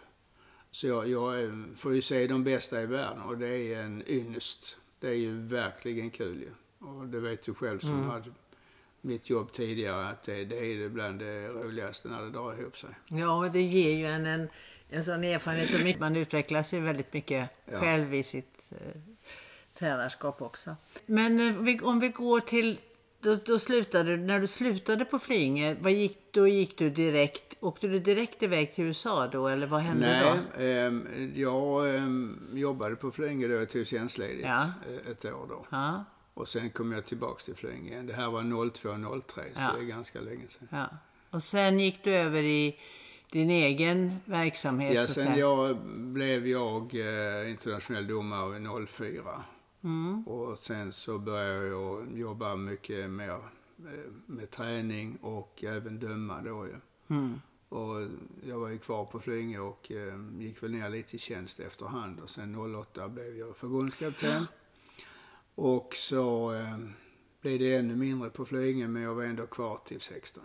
[0.72, 4.78] Så jag, jag får ju se de bästa i världen och det är en ynnest.
[5.00, 6.52] Det är ju verkligen kul ju.
[6.88, 8.32] Och det vet du själv som hade
[9.06, 12.90] mitt jobb tidigare att det, det är bland det roligaste när det drar ihop sig.
[13.08, 14.48] Ja, det ger ju en en,
[14.90, 17.80] en sån erfarenhet och mycket- man utvecklas ju väldigt mycket Ja.
[17.80, 19.02] själv i sitt eh,
[19.80, 20.76] tränarskap också.
[21.06, 22.80] Men eh, vi, om vi går till,
[23.20, 27.54] då, då slutade du, när du slutade på Flyinge, vad gick, då gick du direkt,
[27.60, 30.64] åkte du direkt iväg till USA då eller vad hände Nej, då?
[30.64, 34.64] ehm, jag ehm, jobbade på Flyinge då, jag tog tjänstledigt Ja.
[34.90, 35.66] eh, ett år då.
[35.70, 36.04] Ja,
[36.36, 38.08] Och sen kom jag tillbaks till Flyinge igen.
[38.08, 39.70] Det här var 02-03, Ja.
[39.70, 40.68] så det är ganska länge sedan.
[40.72, 40.86] Ja.
[41.30, 42.80] Och sen gick du över i
[43.32, 44.94] din egen verksamhet.
[44.94, 49.44] Ja, sen jag blev jag eh, internationell domare 04.
[49.84, 50.24] Mm.
[50.28, 53.40] Och sen så började jag jobba mycket mer
[53.80, 56.76] eh, med träning och även döma då ju.
[57.16, 57.42] Mm.
[57.70, 58.08] Och
[58.48, 62.20] jag var ju kvar på Flyinge och eh, gick väl ner lite i tjänst efterhand.
[62.20, 64.46] Och sen 08 blev jag förbundskapten.
[65.56, 66.78] Och så eh,
[67.42, 70.44] blev det ännu mindre på Flyinge men jag var ändå kvar till 16.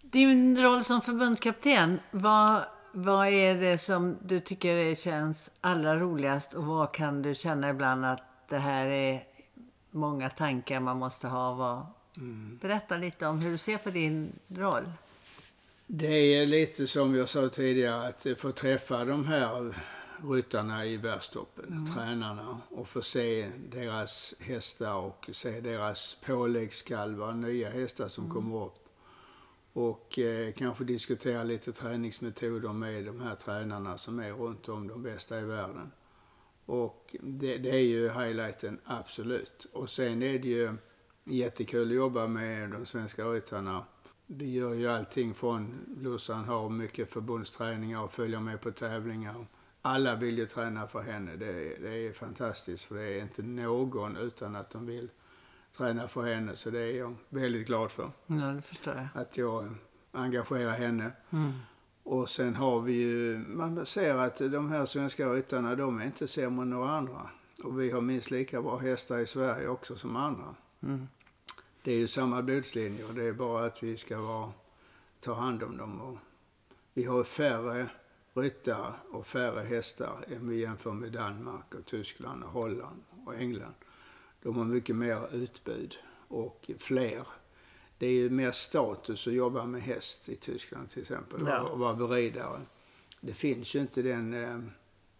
[0.00, 6.64] Din roll som förbundskapten, vad, vad är det som du tycker känns allra roligast och
[6.64, 9.24] vad kan du känna ibland att det här är
[9.90, 11.54] många tankar man måste ha?
[11.54, 11.86] Vad...
[12.60, 14.84] Berätta lite om hur du ser på din roll.
[15.86, 19.74] Det är lite som jag sa tidigare att få träffa de här
[20.24, 28.08] ryttarna i världstoppen, tränarna och få se deras hästar och se deras påläggskalvar, nya hästar
[28.08, 28.88] som kommer upp.
[29.72, 35.02] Och eh, kanske diskutera lite träningsmetoder med de här tränarna som är runt om de
[35.02, 35.90] bästa i världen.
[36.66, 39.66] Och det, det är ju highlighten, absolut.
[39.72, 40.76] Och sen är det ju
[41.24, 43.84] jättekul att jobba med de svenska ryttarna.
[44.26, 49.46] Vi gör ju allting från Lussan har mycket förbundsträningar och följer med på tävlingar.
[49.86, 51.36] Alla vill ju träna för henne.
[51.36, 55.08] Det, är- det är fantastiskt för det är inte någon utan att de vill
[55.76, 56.56] träna för henne.
[56.56, 58.10] Så det är jag väldigt glad för.
[58.26, 59.22] Ja, det förstår jag.
[59.22, 59.74] Att jag
[60.12, 61.10] engagerar henne.
[61.30, 61.52] Mm.
[62.02, 66.28] Och sen har vi ju, man ser att de här svenska ryttarna, de är inte
[66.28, 67.30] sämre än några andra.
[67.64, 70.54] Och vi har minst lika bra hästar i Sverige också som andra.
[70.82, 71.08] Mm.
[71.82, 74.52] Det är ju samma blodslinjer, det är bara att vi ska vara,
[75.20, 76.00] ta hand om dem.
[76.00, 76.18] Och
[76.94, 77.88] vi har färre
[78.36, 83.74] ryttare och färre hästar än vi jämför med Danmark och Tyskland och Holland och England.
[84.42, 85.96] De har mycket mer utbud
[86.28, 87.26] och fler.
[87.98, 91.60] Det är ju mer status att jobba med häst i Tyskland till exempel Ja.
[91.60, 92.60] och vara beridare.
[93.20, 94.58] Det finns ju inte den eh,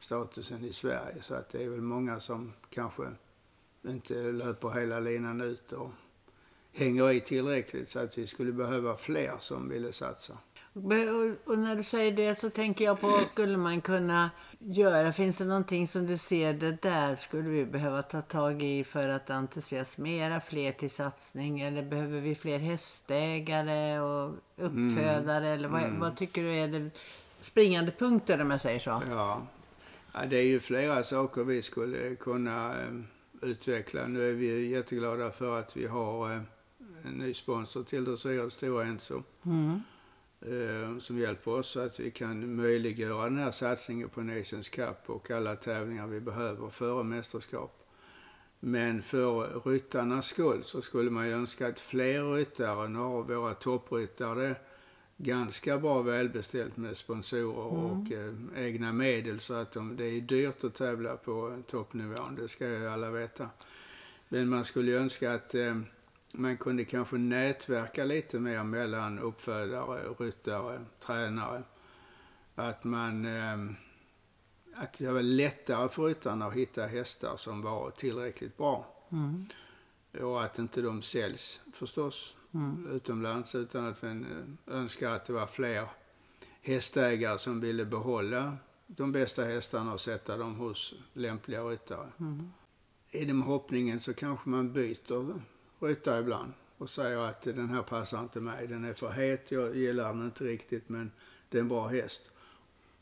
[0.00, 3.06] statusen i Sverige så att det är väl många som kanske
[3.88, 5.90] inte löper hela linan ut och
[6.72, 10.38] hänger i tillräckligt så att vi skulle behöva fler som ville satsa.
[10.76, 15.12] Och, när du säger det så tänker jag på, skulle man kunna göra?
[15.12, 19.08] Finns det någonting som du ser, det där skulle vi behöva ta tag i för
[19.08, 21.60] att entusiasmera fler till satsning?
[21.60, 25.48] Eller behöver vi fler hästägare och uppfödare?
[25.48, 26.90] Eller vad, vad tycker du är det
[27.40, 29.02] springande punkten om jag säger så?
[29.10, 29.46] Ja.
[30.12, 32.92] ja, det är ju flera saker vi skulle kunna eh,
[33.42, 34.06] utveckla.
[34.06, 36.40] Nu är vi jätteglada för att vi har eh,
[37.04, 39.80] en ny sponsor till dressyr, Stora Enso, Mm.
[40.46, 45.10] Eh, som hjälper oss så att vi kan möjliggöra den här satsningen på Nations Cup
[45.10, 47.82] och alla tävlingar vi behöver före mästerskap.
[48.60, 53.54] Men för ryttarnas skull så skulle man ju önska att fler ryttare, nu har våra
[53.54, 54.54] toppryttare
[55.16, 60.64] ganska bra välbeställt med sponsorer och eh, egna medel så att de, det är dyrt
[60.64, 63.48] att tävla på toppnivån, det ska ju alla veta.
[64.28, 65.80] Men man skulle ju önska att eh,
[66.32, 71.62] man kunde kanske nätverka lite mer mellan uppfödare, ryttare, tränare.
[72.54, 73.76] Att man eh,
[74.74, 78.86] att det var lättare för ryttarna att hitta hästar som var tillräckligt bra.
[79.12, 79.46] Mm.
[80.20, 82.86] Och att inte de säljs förstås Mm.
[82.90, 85.88] utomlands utan att man eh, önskar att det var fler
[86.60, 92.08] hästägare som ville behålla de bästa hästarna och sätta dem hos lämpliga ryttare.
[92.20, 92.52] Mm.
[93.10, 95.40] I den hoppningen så kanske man byter
[95.80, 99.76] ryttare ibland och säger att den här passar inte mig, den är för het, jag
[99.76, 101.10] gillar den inte riktigt men
[101.48, 102.30] det är en bra häst.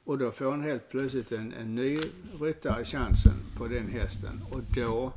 [0.04, 1.98] Och då får han helt plötsligt en, en ny
[2.40, 5.12] ryttare chansen på den hästen och då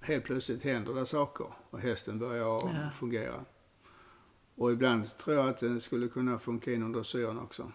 [0.00, 2.90] helt plötsligt händer det saker och hästen börjar Ja.
[2.94, 3.44] fungera.
[4.54, 7.72] Och ibland tror jag att den skulle kunna funka inom dressyren också.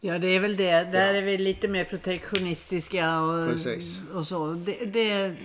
[0.00, 0.84] Ja, det är väl det.
[0.92, 4.02] Där är vi lite mer protektionistiska och, Precis.
[4.14, 4.52] och så.
[4.52, 5.36] Det, det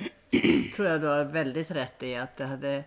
[0.75, 2.83] tror jag du har väldigt rätt i att det hade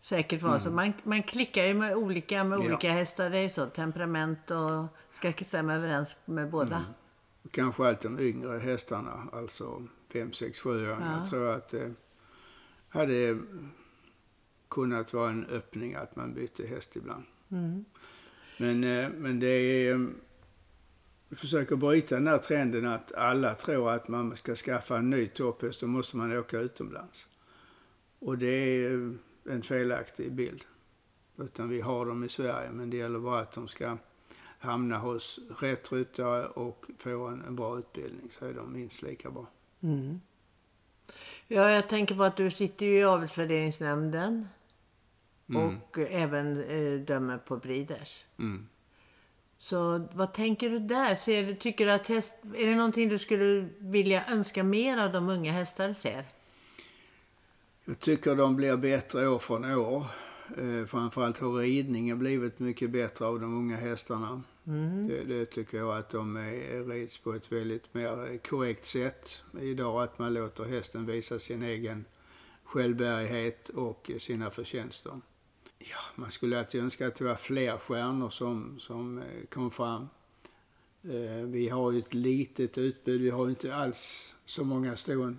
[0.00, 0.70] säkert varit så.
[0.70, 2.66] Man, man klickar ju med olika, med Mm.
[2.66, 2.74] Ja.
[2.74, 3.30] olika hästar.
[3.30, 3.66] Det är ju så.
[3.66, 6.76] Temperament och ska stämma överens med båda.
[6.76, 6.92] Mm.
[7.50, 10.98] Kanske allt de yngre hästarna, alltså 5, 6, 7 år.
[11.00, 11.18] Ja.
[11.18, 11.94] Jag tror att det
[12.88, 13.38] hade
[14.68, 17.24] kunnat vara en öppning att man bytte häst ibland.
[17.50, 17.84] Mm.
[18.58, 20.08] Men, eh, men det är...
[21.36, 25.80] försöker bryta den här trenden att alla tror att man ska skaffa en ny topphäst,
[25.80, 27.28] då måste man åka utomlands.
[28.18, 29.14] Och det är
[29.44, 30.64] en felaktig bild.
[31.36, 33.96] Utan vi har dem i Sverige, men det gäller bara att de ska
[34.58, 39.30] hamna hos rätt ryttare och få en, en bra utbildning så är de minst lika
[39.30, 39.46] bra.
[39.80, 40.20] Mm.
[41.48, 44.48] Ja, jag tänker på att du sitter ju i avelsvärderingsnämnden.
[45.48, 45.62] Mm.
[45.62, 48.24] Och även eh, dömer på breeders.
[48.38, 48.68] Mm.
[49.60, 51.14] Så vad tänker du där?
[51.14, 55.52] Ser, tycker att häst, är det någonting du skulle vilja önska mer av de unga
[55.52, 56.24] hästar ser?
[57.84, 60.06] Jag tycker de blir bättre år från år.
[60.58, 64.42] Eh, framförallt har ridningen blivit mycket bättre av de unga hästarna.
[65.08, 70.02] Det, det tycker jag att de är, rids på ett väldigt mer korrekt sätt idag.
[70.02, 72.04] Att man låter hästen visa sin egen
[72.64, 75.20] självbärighet och sina förtjänster.
[75.82, 80.08] Ja, man skulle alltid önska att det var fler stjärnor som, som eh, kom fram.
[81.02, 83.20] Eh, Vi har ju ett litet utbud.
[83.20, 85.38] Vi har ju inte alls så många ston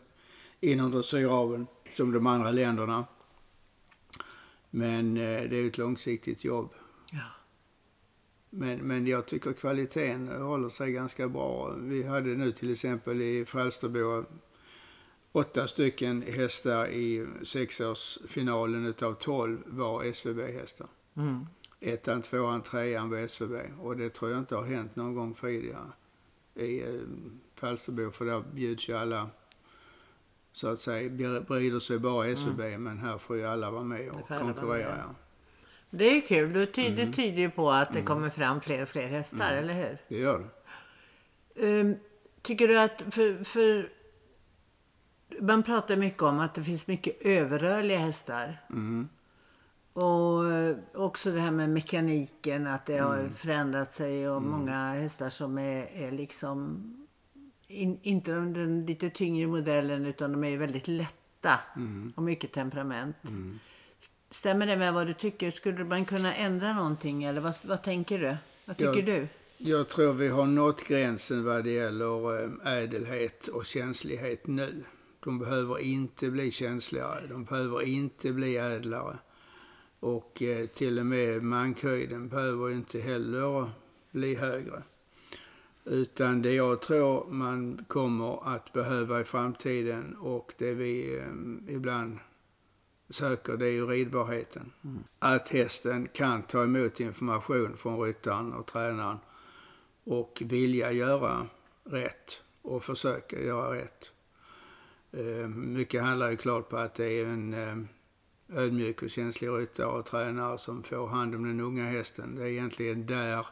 [0.59, 3.05] inom dressyraveln som de andra länderna.
[4.69, 6.73] Men eh, det är ett långsiktigt jobb.
[7.11, 7.25] Ja.
[8.49, 11.75] Men, men jag tycker kvaliteten håller sig ganska bra.
[11.77, 14.25] Vi hade nu till exempel i Falsterbo
[15.31, 20.87] åtta stycken hästar i sexårsfinalen utav 12 var SVB-hästar.
[21.15, 21.47] Mm.
[21.79, 23.55] Ettan, tvåan, trean var SVB.
[23.79, 25.91] Och det tror jag inte har hänt någon gång tidigare
[26.55, 26.87] i eh,
[27.55, 28.11] Falsterbo.
[28.11, 29.29] För där bjuds ju alla,
[30.51, 31.09] så att säga,
[31.41, 32.79] brider sig bara SVB.
[32.79, 34.97] Men här får ju alla vara med och konkurrera.
[34.97, 35.15] Ja.
[35.89, 36.53] Det är ju kul.
[36.53, 39.73] Det tyder, det tyder ju på att det kommer fram fler och fler hästar, eller
[39.73, 39.97] hur?
[40.07, 40.49] Det gör det.
[41.67, 41.95] Ehm,
[42.41, 43.01] tycker du att...
[43.09, 43.89] För, för
[45.39, 48.57] man pratar mycket om att det finns mycket överrörliga hästar.
[48.69, 49.09] Mm.
[49.93, 53.33] Och eh, också det här med mekaniken, att det har Mm.
[53.33, 56.83] förändrat sig och många hästar som är, är liksom
[57.67, 62.13] in, inte den lite tyngre modellen utan de är väldigt lätta Mm.
[62.15, 63.15] och mycket temperament.
[64.29, 65.51] Stämmer det med vad du tycker?
[65.51, 68.37] Skulle man kunna ändra någonting eller vad, vad tänker du?
[68.65, 69.01] Vad tycker Ja.
[69.19, 69.27] du?
[69.57, 74.83] Jag tror vi har nått gränsen vad det gäller eh, ädelhet och känslighet nu.
[75.23, 79.17] De behöver inte bli känsligare, de behöver inte bli ädlare.
[79.99, 83.71] Och eh, till och med mankhöjden behöver inte heller
[84.11, 84.83] bli högre.
[85.85, 92.19] Utan det jag tror man kommer att behöva i framtiden och det vi eh, ibland
[93.09, 94.71] söker, det är ju ridbarheten.
[95.19, 99.17] Att hästen kan ta emot information från ryttaren och tränaren
[100.03, 101.47] och vilja göra
[101.83, 104.11] rätt och försöka göra rätt.
[105.11, 107.77] Eh, mycket handlar ju klart på att det är en eh,
[108.57, 112.35] ödmjuk och känslig ryttare och tränare som får hand om den unga hästen.
[112.35, 113.45] Det är egentligen där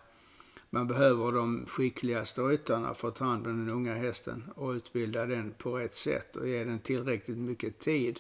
[0.69, 5.25] man behöver de skickligaste ryttarna för att ta hand om den unga hästen och utbilda
[5.25, 8.19] den på rätt sätt och ge den tillräckligt mycket tid.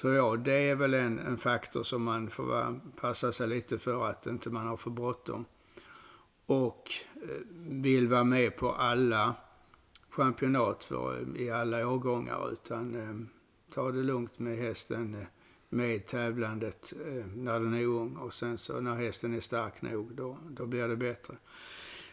[0.00, 3.78] Tror jag, det är väl en, en faktor som man får vara, passa sig lite
[3.78, 5.44] för att inte man har för bråttom.
[6.46, 7.28] Och eh,
[7.58, 9.34] vill vara med på alla
[10.20, 13.14] championat för, eh, i alla årgångar utan eh,
[13.74, 15.26] ta det lugnt med hästen eh,
[15.68, 20.14] med tävlandet eh, när den är ung och sen så när hästen är stark nog
[20.14, 21.34] då, då blir det bättre.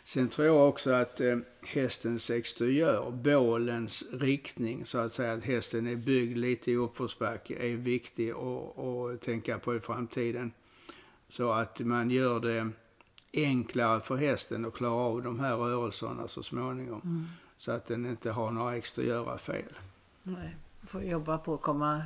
[0.03, 5.87] Sen tror jag också att eh, hästens exteriör, bålens riktning så att säga, att hästen
[5.87, 10.51] är byggd lite i uppförsbacke är viktig att att tänka på i framtiden.
[11.29, 12.69] Så att man gör det
[13.33, 17.01] enklare för hästen att klara av de här rörelserna så småningom.
[17.03, 17.25] Mm.
[17.57, 19.73] Så att den inte har några exteriöra fel.
[20.23, 22.03] Nej, får jobba på att komma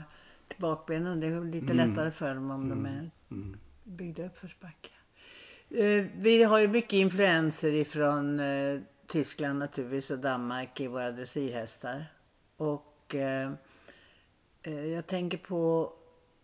[0.48, 1.20] till bakbenen.
[1.20, 1.90] Det är lite Mm.
[1.90, 3.58] lättare för dem om de är Mm.
[3.84, 4.90] byggda uppförsbacke.
[5.70, 12.06] Eh, vi har ju mycket influenser ifrån eh, Tyskland naturligtvis och Danmark i våra dressyrhästar.
[12.58, 13.52] Och eh,
[14.64, 15.94] jag tänker på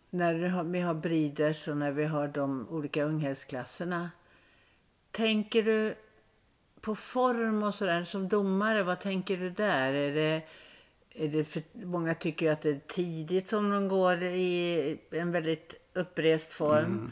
[0.10, 4.12] när vi har, breeders och när vi har de olika unghästklasserna.
[5.12, 5.96] Tänker du
[6.88, 8.84] på form och sådär som domare?
[8.84, 9.94] Vad tänker du där?
[9.94, 10.42] Är det,
[11.24, 15.32] är det för, många tycker ju att det är tidigt som de går i en
[15.32, 17.12] väldigt upprest form.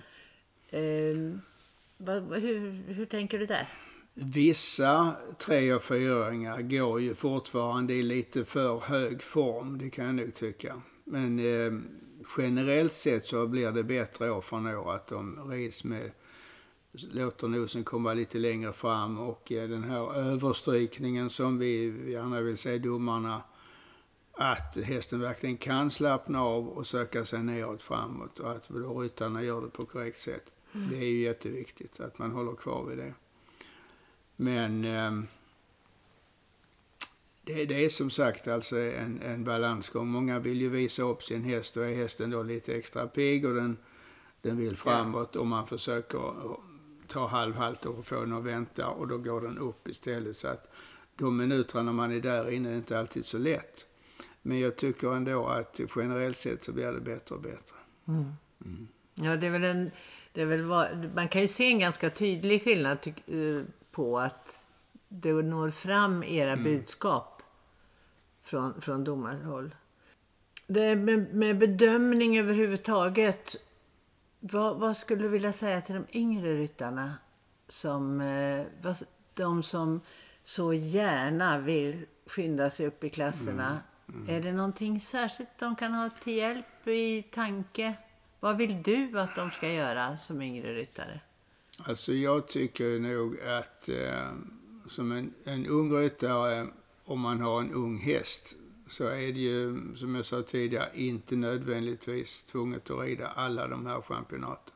[0.70, 0.82] Eh,
[1.98, 3.68] vad, vad- hur, hur tänker du där?
[4.14, 10.16] Vissa tre och fyraåringar går ju fortfarande i lite för hög form, det kan jag
[10.16, 10.82] nog tycka.
[11.04, 11.74] Men eh,
[12.38, 16.12] generellt sett så blir det bättre år från år att de rids med,
[17.12, 22.58] låter nosen komma lite längre fram och eh, den här överstrykningen som vi gärna vill
[22.58, 23.42] se domarna,
[24.32, 29.44] att hästen verkligen kan slappna av och söka sig neråt framåt och att då ryttarna
[29.44, 30.52] gör det på korrekt sätt.
[30.72, 33.14] Det är ju jätteviktigt att man håller kvar vid det.
[34.36, 35.28] Men ehm,
[37.44, 40.08] det, det är som sagt alltså en, en balansgång.
[40.08, 43.56] Många vill ju visa upp sin häst och är hästen då lite extra pigg och
[43.56, 43.78] den,
[44.42, 46.20] den vill framåt och man försöker
[47.08, 50.38] ta halvhalt och få den att vänta och då går den upp istället.
[50.38, 50.72] Så att
[51.16, 53.86] de minuterna man är där inne är inte alltid så lätt.
[54.42, 57.76] Men jag tycker ändå att generellt sett så blir det bättre och bättre.
[59.16, 59.92] Ja, det är väl en,
[60.34, 60.64] det är väl,
[61.16, 64.66] man kan ju se en ganska tydlig skillnad tyck, eh, på att
[65.08, 67.42] det når fram era budskap
[68.44, 69.76] från, från domarhåll.
[70.68, 73.56] Det med, med bedömning överhuvudtaget.
[74.52, 77.14] Vad, vad skulle du vilja säga till de yngre ryttarna?
[77.68, 78.66] Som, eh,
[79.34, 80.02] de som
[80.44, 83.80] så gärna vill skynda sig upp i klasserna.
[84.28, 87.94] Är det någonting särskilt de kan ha till hjälp i tanke?
[88.40, 91.20] Vad vill du att de ska göra som yngre ryttare?
[91.80, 94.32] Alltså jag tycker nog att eh,
[94.90, 96.68] som en, en ung ryttare,
[97.06, 98.56] om man har en ung häst,
[98.88, 103.86] så är det ju, som jag sa tidigare, inte nödvändigtvis tvunget att rida alla de
[103.86, 104.74] här championaten.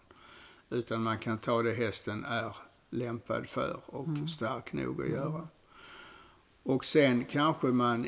[0.70, 2.56] Utan man kan ta det hästen är
[2.90, 5.48] lämpad för och stark nog att göra.
[6.64, 8.08] Och sen kanske man,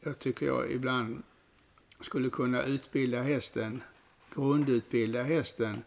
[0.00, 1.22] jag tycker jag ibland
[2.00, 3.82] skulle kunna utbilda hästen,
[4.34, 5.82] grundutbilda hästen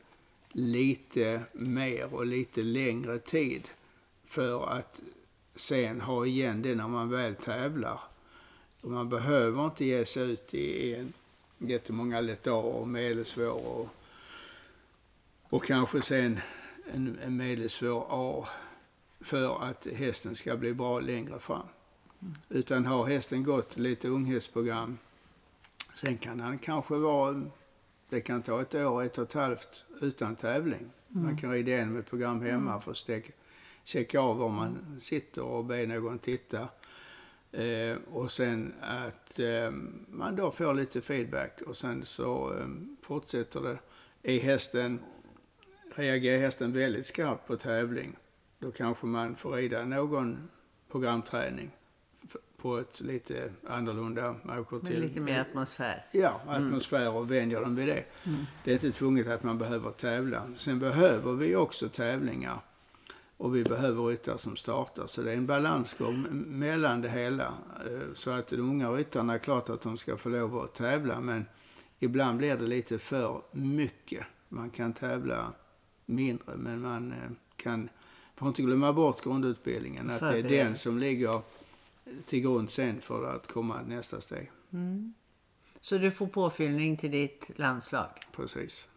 [0.51, 3.69] lite mer och lite längre tid
[4.25, 5.01] för att
[5.55, 7.99] sen ha igen det när man väl tävlar.
[8.84, 11.13] Och man behöver inte ge sig ut i en
[11.57, 13.89] jättemånga letarer och medelsvår och,
[15.43, 16.39] och kanske sen
[16.91, 18.47] en, en medelsvår A
[19.21, 21.65] för att hästen ska bli bra längre fram.
[22.49, 24.97] Utan har hästen gått lite unghästprogram,
[25.95, 27.43] sen kan han kanske vara
[28.09, 30.89] det kan ta ett år, ett och ett halvt utan tävling.
[31.07, 33.09] Man kan rida igenom ett program hemma för att
[33.84, 36.67] checka av var man sitter och be någon titta.
[37.54, 39.72] Eh, och sen att eh,
[40.08, 42.68] man då får lite feedback och sen så eh,
[43.01, 43.78] fortsätter det.
[44.24, 44.99] Är hästen,
[45.95, 48.16] reagerar hästen väldigt skarpt på tävling,
[48.60, 50.49] då kanske man får rida någon
[50.91, 51.72] programträning
[52.58, 56.06] på ett lite annorlunda, man åker Med till lite mer atmosfär.
[56.12, 58.04] Ja, atmosfär och vänjer dem vid det.
[58.64, 60.51] Det är inte tvunget att man behöver tävla.
[60.58, 62.60] Sen behöver vi också tävlingar.
[63.38, 65.07] Och vi behöver ryttare som startar.
[65.07, 66.27] Så det är en balansgång
[66.59, 67.53] mellan det hela.
[67.86, 71.19] Eh, Så att de unga ryttarna är klart att de ska få lov att tävla.
[71.21, 71.45] Men
[71.99, 74.25] ibland blir det lite för mycket.
[74.49, 75.53] Man kan tävla
[76.05, 77.17] mindre men man eh,
[77.55, 77.89] kan,
[78.36, 80.09] får inte glömma bort grundutbildningen.
[80.09, 81.41] Att det är den som ligger
[82.25, 84.51] till grund sen för att komma nästa steg.
[85.81, 88.09] Så du får påfyllning till ditt landslag.
[88.36, 88.88] Precis.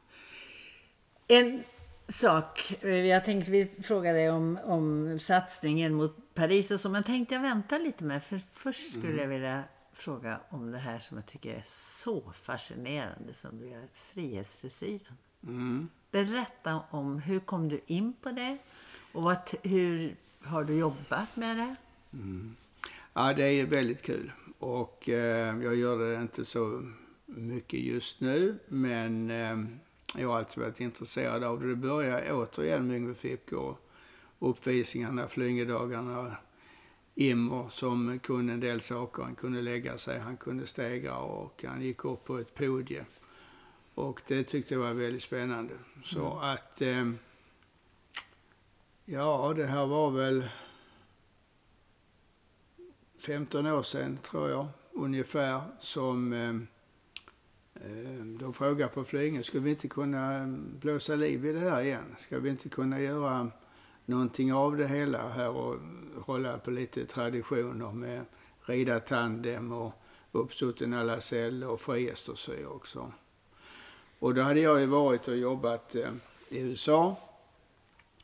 [1.29, 1.63] En
[2.09, 7.35] sak, jag tänkte vi fråga dig om, om satsningen mot Paris och så, men tänkte
[7.35, 8.25] jag vänta lite med.
[8.25, 13.35] För först skulle jag vilja fråga om det här som jag tycker är så fascinerande
[13.35, 15.17] som du gör, frihetsdressyren.
[15.43, 15.89] Mm.
[16.11, 18.59] Berätta om hur kom du in på det
[19.13, 21.77] och vad, hur har du jobbat med det?
[23.13, 24.33] Ja, det är väldigt kul.
[24.59, 26.93] Och eh, jag gör det inte så
[27.27, 29.57] mycket just nu, men eh,
[30.19, 31.69] jag har alltid varit intresserad av det.
[31.69, 33.79] Det började återigen med Yngve och
[34.39, 36.37] uppvisningarna, flyngedagarna,
[37.19, 39.23] Immer som kunde en del saker.
[39.23, 43.05] Han kunde lägga sig, han kunde stegra och han gick upp på ett podie.
[43.95, 45.75] Och det tyckte jag var väldigt spännande.
[46.05, 47.11] Så att, eh,
[49.05, 50.49] ja, det här var väl
[53.19, 56.55] 15 år sedan, tror jag, ungefär, som eh,
[57.85, 61.81] Ehm, de frågade på flygen, ska vi inte kunna ehm, blåsa liv i det här
[61.81, 62.17] igen?
[62.19, 63.51] Ska vi inte kunna göra
[64.05, 65.77] någonting av det hela här och
[66.25, 68.25] hålla på lite traditioner med
[68.61, 69.93] rida tandem och
[70.33, 73.13] uppsutten alla cell och frihetsdressyr också.
[74.19, 76.11] Och då hade jag ju varit och jobbat eh,
[76.49, 77.17] i USA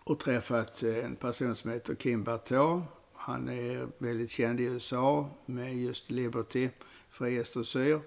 [0.04, 2.82] och träffat eh, en person som heter Kim Barteau.
[3.14, 6.68] Han är väldigt känd i USA med just Liberty,
[7.10, 8.00] frihetsdressyr.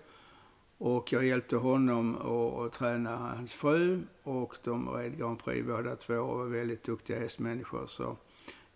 [0.88, 6.14] Och jag hjälpte honom att, träna hans fru och de red Grand Prix båda två
[6.14, 7.88] och var väldigt duktiga hästmänniskor.
[7.88, 8.18] Så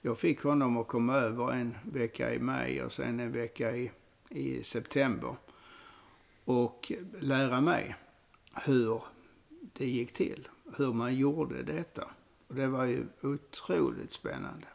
[0.01, 3.91] jag fick honom att komma över en vecka i maj och sen en vecka i,
[4.29, 5.35] i september
[6.45, 7.95] och lära mig
[8.55, 9.01] hur
[9.73, 10.47] det gick till,
[10.77, 12.07] hur man gjorde detta.
[12.47, 14.67] Och det var ju otroligt spännande.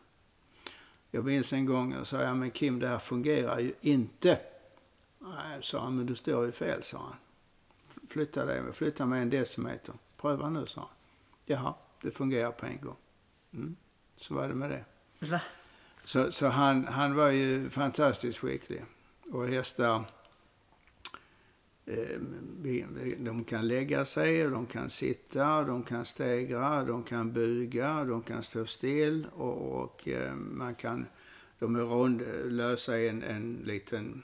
[1.11, 4.39] Jag minns en gång jag sa, ja men Kim det här fungerar ju inte.
[5.19, 7.17] Nej, sa han, men du står ju fel, sa han.
[8.09, 9.95] Flytta dig, flytta mig en decimeter.
[10.17, 10.91] Pröva nu, sa han.
[11.47, 12.97] Jaha, det fungerar på en gång.
[13.53, 13.77] Mm.
[14.17, 14.85] Så var det med det.
[15.19, 15.41] Va?
[16.05, 18.85] Så, så han, han var ju fantastiskt skicklig.
[19.33, 20.05] Och hästar,
[21.87, 22.21] eh,
[23.19, 28.43] de kan lägga sig, de kan sitta, de kan stegra, de kan buga, de kan
[28.43, 31.07] stå still och, och eh, man kan,
[31.59, 34.23] de är rond, lösa en, en liten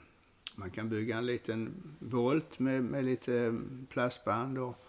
[0.61, 4.85] man kan bygga en liten volt med, med lite plastband och,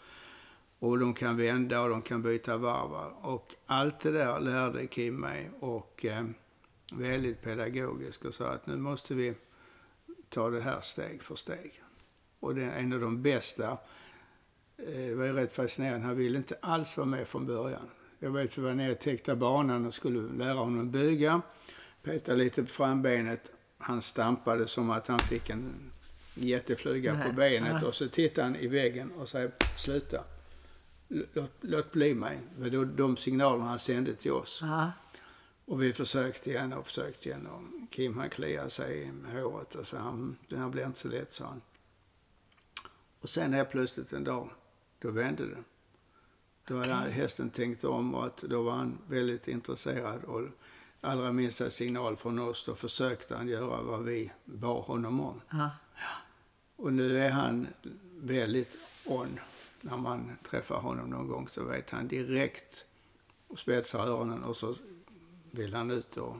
[0.78, 2.92] och de kan vända och de kan byta varv.
[3.22, 6.24] Och allt det där lärde Kim mig och eh,
[6.92, 9.34] väldigt pedagogisk och sa att nu måste vi
[10.28, 11.82] ta det här steg för steg.
[12.40, 13.78] Och det är en av de bästa,
[14.76, 17.90] eh, det var ju rätt fascinerande, han ville inte alls vara med från början.
[18.18, 21.42] Jag vet vi var nere och täckte banan och skulle lära honom bygga,
[22.02, 23.52] peta lite på frambenet.
[23.82, 25.90] Han stampade som att han fick en
[26.34, 30.24] jättefluga på benet och så tittade han i väggen och sa sluta.
[31.08, 32.40] Låt, låt bli mig.
[32.58, 34.58] Det var de signalerna han sände till oss.
[34.62, 34.92] Ja.
[35.64, 37.46] Och vi försökte igen och försökte igen.
[37.46, 41.08] Och Kim han kliade sig i håret och sa han, det här blir inte så
[41.08, 41.60] lätt, sa han.
[43.20, 44.50] Och sen helt plötsligt en dag,
[44.98, 45.62] då vände det.
[46.64, 47.12] Då hade Okej.
[47.12, 50.24] hästen tänkt om och att då var han väldigt intresserad.
[50.24, 50.42] Och
[51.02, 55.40] allra minsta signal från oss, då försökte han göra vad vi bad honom om.
[55.50, 55.70] Ja.
[56.76, 57.66] Och nu är han
[58.16, 58.76] väldigt
[59.06, 59.40] on.
[59.80, 62.84] När man träffar honom någon gång så vet han direkt
[63.48, 64.74] och spetsar öronen och så
[65.50, 66.36] vill han ut och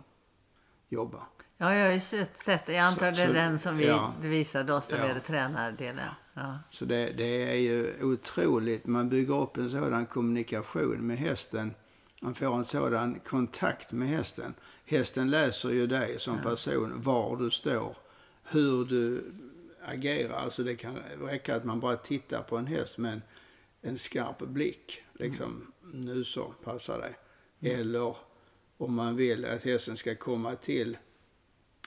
[0.89, 1.27] jobba.
[1.57, 2.69] Ja, jag har ju sett, sett.
[2.69, 4.15] Jag antar Så- det är så- den som vi, ja.
[4.21, 5.09] visade oss när vi Ja.
[5.09, 6.09] hade tränardelen.
[6.35, 6.59] Ja.
[6.71, 8.87] Så det, det är ju otroligt.
[8.87, 11.75] Man bygger upp en sådan kommunikation med hästen.
[12.25, 14.55] Man får en sådan kontakt med hästen.
[14.85, 17.97] Hästen läser ju dig som person, var du står,
[18.45, 19.33] hur du
[19.85, 20.35] agerar.
[20.35, 23.23] Alltså det kan räcka att man bara tittar på en häst med en,
[23.81, 25.03] en skarp blick.
[25.13, 27.15] Liksom, nu så, passa dig.
[27.61, 28.17] Eller
[28.77, 30.99] om man vill att hästen ska komma till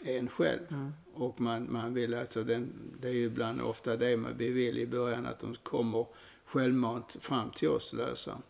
[0.04, 0.92] en själv.
[1.14, 4.78] Och man, man vill att, den, det är ju ibland ofta det man, vi vill
[4.78, 6.08] i början, att de kommer
[6.46, 8.42] självmant fram till oss lösa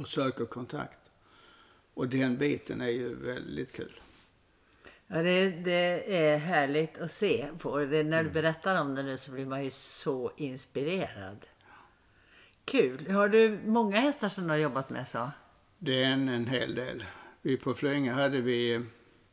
[0.00, 0.98] och söker kontakt.
[1.94, 4.00] Och den biten är ju väldigt kul.
[5.06, 7.78] Ja, det, det är härligt att se på.
[7.78, 8.24] Det, när Mm.
[8.24, 11.46] du berättar om det nu så blir man ju så inspirerad.
[12.64, 13.10] Kul.
[13.10, 15.30] Har du många hästar som du har jobbat med så?
[15.78, 17.04] Det är en, en hel del.
[17.42, 18.84] Vi på Flöinge hade vi,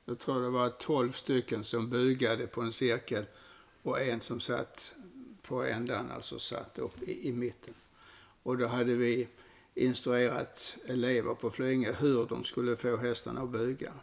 [0.06, 3.26] jag tror det var 12 stycken som bugade på en cirkel
[3.84, 4.96] och en som satt
[5.42, 7.74] på ändan, alltså satt upp i, i mitten.
[8.44, 9.28] Och då hade vi
[9.76, 13.94] instruerat elever på Flöinge hur de skulle få hästarna att buga.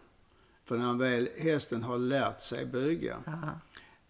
[0.65, 3.23] För när väl hästen har lärt sig buga,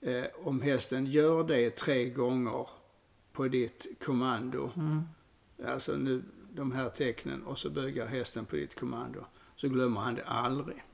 [0.01, 2.69] eh, om hästen gör det tre gånger
[3.33, 4.73] på ditt kommando,
[5.67, 9.25] alltså nu de här tecknen och så bugar hästen på ditt kommando,
[9.57, 10.85] så glömmer han det aldrig.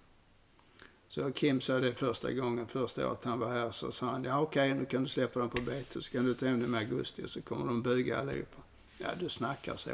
[1.08, 4.40] Så Kim sa det första gången, första året han var här, så sa han, ja
[4.40, 6.78] okej, nu kan du släppa dem på bete, så kan du ta hem dem i
[6.78, 8.62] augusti och så kommer de buga allihopa.
[8.98, 9.90] Ja, du snackar så.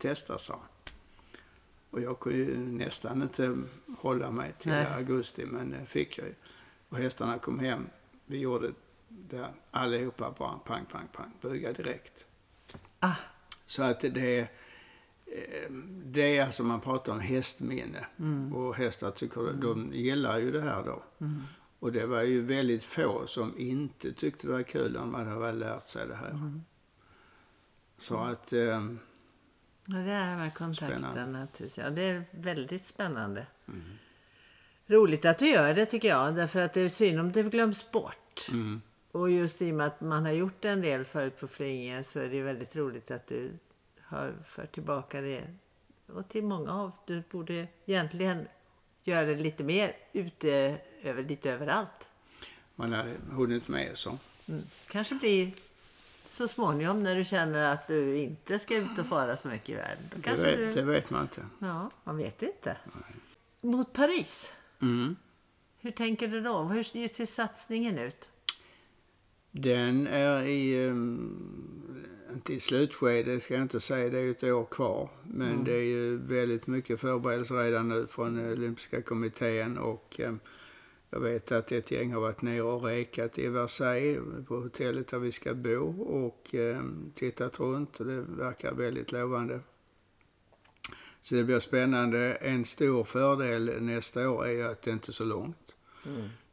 [0.00, 0.68] Testa, sa han.
[1.90, 3.56] Och jag kunde ju nästan inte
[3.98, 4.86] hålla mig till Nej.
[4.86, 6.34] augusti, men det fick jag ju.
[6.88, 7.86] Och hästarna kom hem.
[8.26, 8.70] Vi gjorde
[9.08, 12.26] det allihopa bara pang, pang, pang, buga direkt.
[13.00, 13.14] Ah,
[13.66, 14.42] Så att det är,
[15.26, 15.70] eh,
[16.04, 18.06] det är alltså man pratar om hästminne.
[18.54, 21.02] Och hästar tycker, de gillar ju det här då.
[21.78, 25.40] Och det var ju väldigt få som inte tyckte det var kul om man hade
[25.40, 26.60] väl lärt sig det här.
[27.98, 28.82] Så att, eh,
[29.90, 31.26] ja, det är med kontakten Spännande.
[31.38, 31.78] naturligtvis.
[31.78, 33.46] Ja, det är väldigt spännande.
[34.86, 36.34] Roligt att du gör det tycker jag.
[36.36, 38.46] Därför att det är synd om det glöms bort.
[38.50, 38.82] mm,
[39.12, 42.20] Och just i och med att man har gjort en del förut på Flyinge så
[42.20, 43.50] är det väldigt roligt att du
[44.02, 45.42] har fört tillbaka det.
[46.06, 48.48] Och till många av, du borde egentligen
[49.02, 52.08] göra det lite mer ute över lite överallt.
[52.74, 54.18] man har hunnit med så.
[54.48, 54.62] Mm.
[54.90, 55.52] Kanske blir
[56.28, 59.74] så småningom när du känner att du inte ska ut och fara så mycket i
[59.74, 60.04] världen.
[60.10, 60.72] Då Det kanske vet, du...
[60.80, 61.46] det vet man inte.
[61.58, 62.76] Ja, man vet inte.
[63.60, 65.16] Mot Paris, Mm.
[65.78, 66.62] hur tänker du då?
[66.62, 68.28] Hur ser satsningen ut?
[69.50, 74.44] Den är i, um, inte i slutskedet ska jag inte säga, det är ju ett
[74.44, 75.10] år kvar.
[75.24, 80.40] Men det är ju väldigt mycket förberedelser redan nu från Olympiska kommittén och um,
[81.10, 85.18] jag vet att ett gäng har varit nere och rekat i Versailles på hotellet där
[85.18, 89.60] vi ska bo och um, tittat runt och det verkar väldigt lovande.
[91.20, 92.34] Så det blir spännande.
[92.34, 95.76] En stor fördel nästa år är ju att det inte är så långt.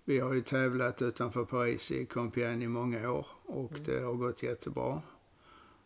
[0.03, 4.43] Vi har ju tävlat utanför Paris i Compiègne i många år och det har gått
[4.43, 5.01] jättebra.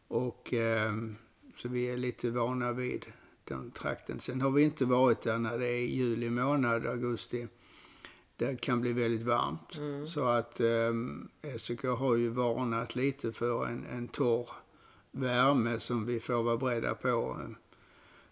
[0.07, 1.15] Och ehm,
[1.55, 3.05] så vi är lite vana vid
[3.43, 4.19] den trakten.
[4.19, 7.47] Sen har vi inte varit där när det är juli månad, augusti.
[8.39, 9.79] Det kan bli väldigt varmt.
[10.09, 14.49] Så att um, SOK har ju varnat lite för en, en torr
[15.11, 17.39] värme som vi får vara beredda på.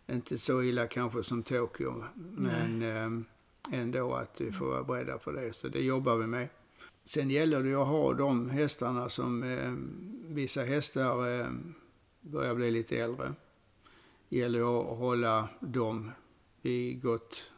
[0.08, 3.26] Inte så illa kanske som Tokyo, men ehm,
[3.72, 5.54] ändå att vi får vara beredda på det.
[5.54, 6.50] Så det jobbar vi med.
[7.04, 9.74] Sen gäller det att ha de hästarna som, eh,
[10.34, 11.48] vissa hästar eh,
[12.22, 13.34] börjar bli lite äldre.
[14.30, 16.12] gäller att hålla dem
[16.62, 17.52] vid gott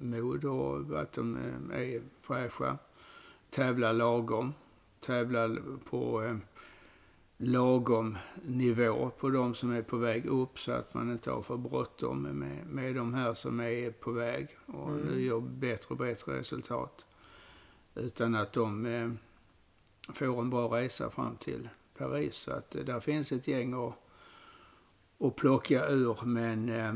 [0.00, 2.78] mod och att de eh, är fräscha.
[3.50, 4.54] Tävla lagom.
[5.00, 5.56] Tävla
[5.90, 6.36] på eh,
[7.36, 11.56] lagom nivå på de som är på väg upp så att man inte har för
[11.56, 15.00] bråttom med, med de här som är på väg och mm.
[15.00, 17.06] nu gör bättre och bättre resultat.
[17.94, 19.10] Utan att de eh,
[20.14, 21.68] får en bra resa fram till
[21.98, 22.36] Paris.
[22.36, 23.94] Så att eh, där finns ett gäng att,
[25.26, 26.94] att plocka ur men eh,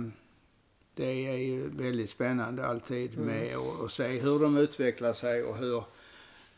[0.95, 3.27] det är ju väldigt spännande alltid mm.
[3.27, 5.85] med att, att se hur de utvecklar sig och hur,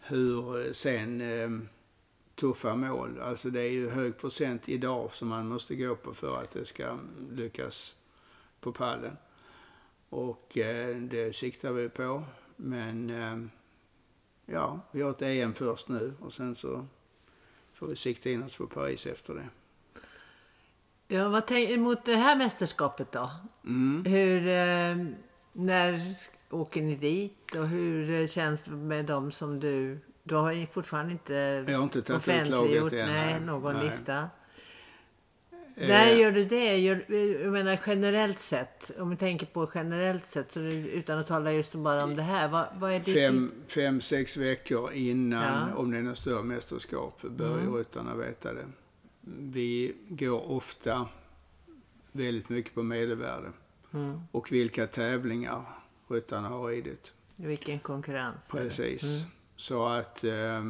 [0.00, 1.50] hur sen eh,
[2.34, 3.20] tuffa mål.
[3.20, 6.64] Alltså det är ju hög procent idag som man måste gå på för att det
[6.64, 6.98] ska
[7.30, 7.94] lyckas
[8.60, 9.16] på pallen.
[10.08, 12.24] Och eh, det siktar vi på.
[12.56, 13.48] Men eh,
[14.46, 16.86] ja, vi har ett EM först nu och sen så
[17.74, 19.48] får vi sikta in oss på Paris efter det.
[21.08, 23.30] Ja, vad tänker mot det här mästerskapet då?
[23.64, 24.04] Mm.
[24.04, 25.06] Hur, eh,
[25.52, 26.14] när
[26.50, 31.12] åker ni dit och hur känns det med dem som du du har ju fortfarande
[31.12, 33.84] inte, jag har inte offentliggjort nej, någon nej.
[33.84, 34.28] lista.
[35.76, 35.88] Eh.
[35.88, 36.76] Där gör du det.
[36.76, 37.04] Gör,
[37.42, 38.90] jag menar generellt sett.
[38.98, 40.52] Om vi tänker på generellt sett.
[40.52, 42.48] Så utan att tala just bara om det här.
[42.48, 45.76] Vad, vad är fem, fem, sex veckor innan, ja.
[45.76, 47.74] om det är något större mästerskap, börjar mm.
[47.74, 48.66] ryttarna veta det.
[49.26, 51.08] Vi går ofta
[52.12, 53.52] väldigt mycket på medelvärde.
[53.92, 54.20] Mm.
[54.32, 55.64] Och vilka tävlingar
[56.08, 57.12] ryttarna har ridit.
[57.36, 58.50] Vilken konkurrens.
[58.50, 59.02] Precis.
[59.02, 59.30] Mm.
[59.56, 60.62] Så att eh,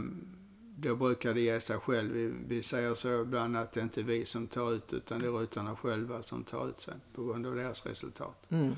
[0.77, 2.13] då brukar det ge sig själv.
[2.13, 5.27] Vi, vi säger så ibland att det inte är vi som tar ut utan det
[5.27, 8.47] är ryttarna själva som tar ut sig på grund av deras resultat.
[8.49, 8.75] Mm.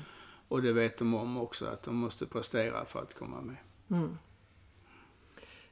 [0.47, 3.57] Och det vet de om också att de måste prestera för att komma med.
[3.89, 4.17] Mm.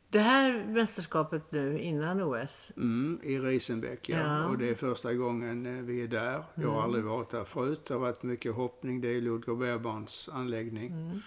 [0.10, 2.72] Det här mästerskapet nu innan OS?
[2.78, 4.18] Mm, I Riesenbeck ja.
[4.18, 4.48] ja.
[4.48, 6.44] Och det är första gången eh, vi är där.
[6.56, 6.84] Jag har mm.
[6.84, 7.86] aldrig varit där förut.
[7.86, 9.02] Det har varit mycket hoppning.
[9.02, 10.92] Det är Ludger Berbarns anläggning.
[10.92, 11.20] Mm.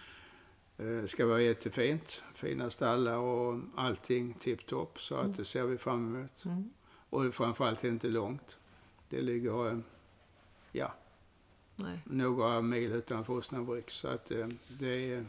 [0.76, 2.22] Det eh, ska vara jättefint.
[2.35, 5.01] Fina stallar och allting tipptopp.
[5.01, 5.37] Så att mm.
[5.37, 6.45] det ser vi fram emot.
[6.45, 6.70] Mm.
[7.11, 8.59] Och framförallt är det inte långt.
[9.09, 9.78] Det ligger, eh,
[10.72, 10.95] ja,
[11.76, 11.99] Nej.
[12.05, 13.91] några mil utanför Osnabrück.
[13.91, 14.33] Så att
[14.68, 15.26] det är,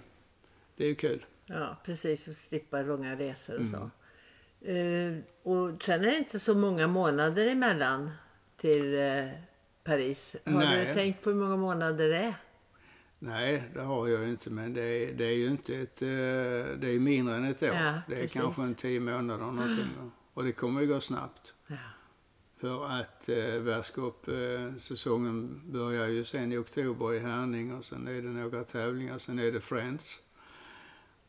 [0.75, 1.25] det är kul.
[1.51, 2.27] Ja, precis.
[2.27, 3.71] Och slippa långa resor och mm.
[3.71, 3.89] så.
[4.71, 8.11] Uh, och sen är det inte så många månader emellan
[8.57, 9.29] till uh,
[9.83, 10.35] Paris.
[10.45, 10.87] Har Nej.
[10.87, 12.35] du tänkt på hur många månader det är?
[13.23, 14.49] Nej, det har jag inte.
[14.49, 16.01] Men det är, det är ju inte ett...
[16.01, 16.07] Eh,
[16.79, 17.69] det är mindre än ett år.
[17.69, 18.41] Ja, det är precis.
[18.41, 20.11] kanske en tio månader någonting.
[20.33, 21.53] Och det kommer ju gå snabbt.
[21.67, 21.75] Ja.
[22.61, 28.21] För att eh, världscupsäsongen eh, börjar ju sen i oktober i Härning och sen är
[28.21, 29.19] det några tävlingar.
[29.19, 30.19] Sen är det Friends.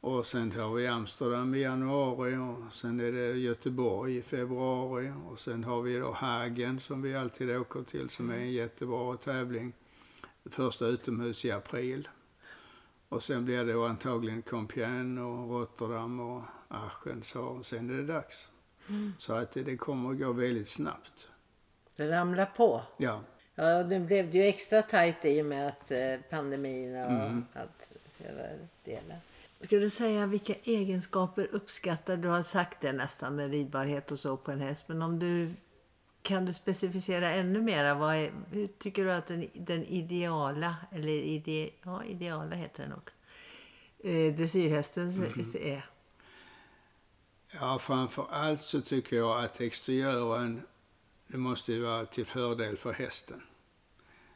[0.02, 5.12] Och sen har vi Amsterdam i januari och sen är det Göteborg i februari.
[5.30, 9.16] Och sen har vi då Hagen som vi alltid åker till som är en jättebra
[9.16, 9.72] tävling
[10.44, 12.08] första utomhus i april.
[13.08, 17.22] Och sen blir det antagligen Compiègne och Rotterdam och Aachen.
[17.22, 18.48] Så sen är det dags.
[18.88, 19.12] Mm.
[19.18, 21.28] Så att det, det kommer att gå väldigt snabbt.
[21.96, 22.82] Det ramlar på.
[22.96, 23.20] Ja.
[23.54, 27.44] Ja, nu blev det ju extra tajt i och med att eh, pandemin och mm.
[27.52, 28.42] allt hela
[28.84, 29.18] delen.
[29.62, 32.28] Ska du säga vilka egenskaper uppskattar du?
[32.28, 34.88] har sagt det nästan med ridbarhet och så på en häst.
[34.88, 35.54] Men om du
[36.22, 37.94] kan du specificera ännu mera?
[37.94, 42.90] Vad är, hur tycker du att den, den ideala, eller ide, ja, ideala heter den
[42.90, 43.10] nog,
[43.98, 45.46] eh, dressyrhästen mm.
[45.54, 45.90] är?
[47.52, 50.62] Ja, framför allt så tycker jag att exteriören,
[51.26, 53.42] det måste ju vara till fördel för hästen.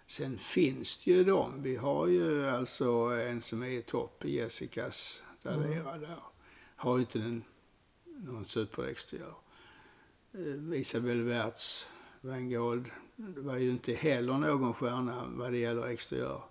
[0.06, 1.62] Sen finns det ju de.
[1.62, 2.90] Vi har ju alltså
[3.28, 6.00] en som är i topp, Jessicas Dalera mm.
[6.00, 6.18] där.
[6.76, 7.44] Har ju inte den,
[8.04, 9.34] någon superexteriör.
[10.32, 11.88] Eh, Isabel Wertz,
[12.20, 16.42] Vangold, var ju inte heller någon stjärna vad det gäller exteriör.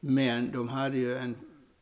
[0.00, 1.36] Men de hade ju en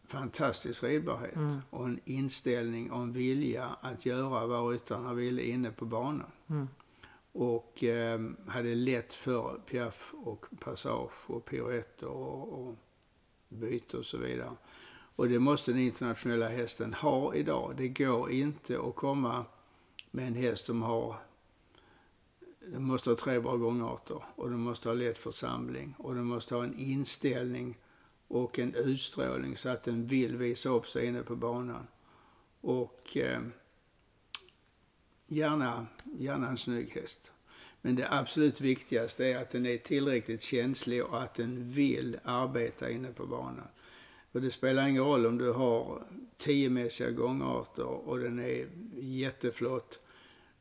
[0.05, 1.61] fantastisk ridbarhet mm.
[1.71, 6.31] och en inställning och en vilja att göra vad ryttarna ville inne på banan.
[6.47, 6.69] Mm.
[7.33, 12.75] Och eh, hade lätt för piaff och passage och piruetter och, och
[13.49, 14.57] byte och så vidare.
[15.17, 17.75] Och det måste den internationella hästen ha idag.
[17.77, 19.45] Det går inte att komma
[20.11, 21.17] med en häst som har
[22.67, 26.55] den måste ha tre bra gångarter och den måste ha lätt församling och den måste
[26.55, 27.79] ha en inställning
[28.29, 31.87] och en utstrålning så att den vill visa upp sig inne på banan.
[32.61, 33.41] Och eh,
[35.33, 35.87] gärna,
[36.19, 37.33] gärna en snygg häst.
[37.81, 42.91] Men det absolut viktigaste är att den är tillräckligt känslig och att den vill arbeta
[42.91, 43.69] inne på banan.
[44.33, 46.03] Och det spelar ingen roll om du har
[46.37, 49.99] tiomässiga gångarter och den är jätteflott.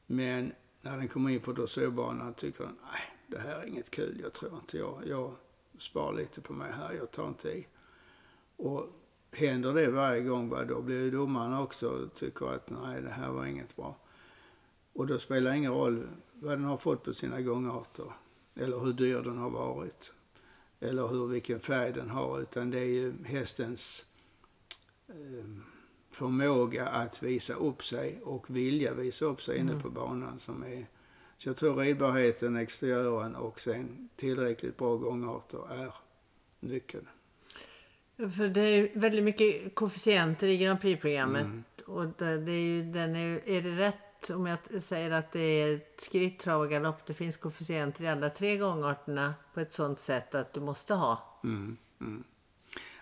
[0.06, 4.20] Men när den kommer in på dressyrbanan tycker den, nej det här är inget kul,
[4.24, 5.36] jag tror inte jag, jag
[5.78, 7.68] spar lite på mig här, jag tar inte i.
[8.56, 8.88] Och
[9.32, 13.46] händer det varje gång, då blir ju domaren också tycker att nej det här var
[13.46, 13.96] inget bra.
[14.94, 18.14] Och då spelar det ingen roll vad den har fått på sina gångarter.
[18.56, 20.14] Eller hur dyr den har varit.
[20.80, 22.42] Eller hur, vilken färg den har.
[22.42, 24.06] Utan det är ju hästens
[25.08, 25.46] eh,
[26.12, 29.74] förmåga att visa upp sig och vilja visa upp sig mm.
[29.74, 30.88] inne på banan som är...
[31.38, 35.94] Så jag tror ridbarheten, exteriören och sen tillräckligt bra gångarter är
[36.60, 37.08] nyckeln.
[38.18, 41.46] För det är väldigt mycket koefficienter i Grand Prix-programmet.
[41.46, 41.64] Mm.
[41.86, 45.80] Och det, är ju, den är, är det rätt om jag säger att det är
[45.98, 47.06] skritt, trav och galopp.
[47.06, 51.40] Det finns koefficienter i alla tre gångarterna på ett sånt sätt att du måste ha.
[51.44, 51.78] Mm.
[52.02, 52.24] Mm.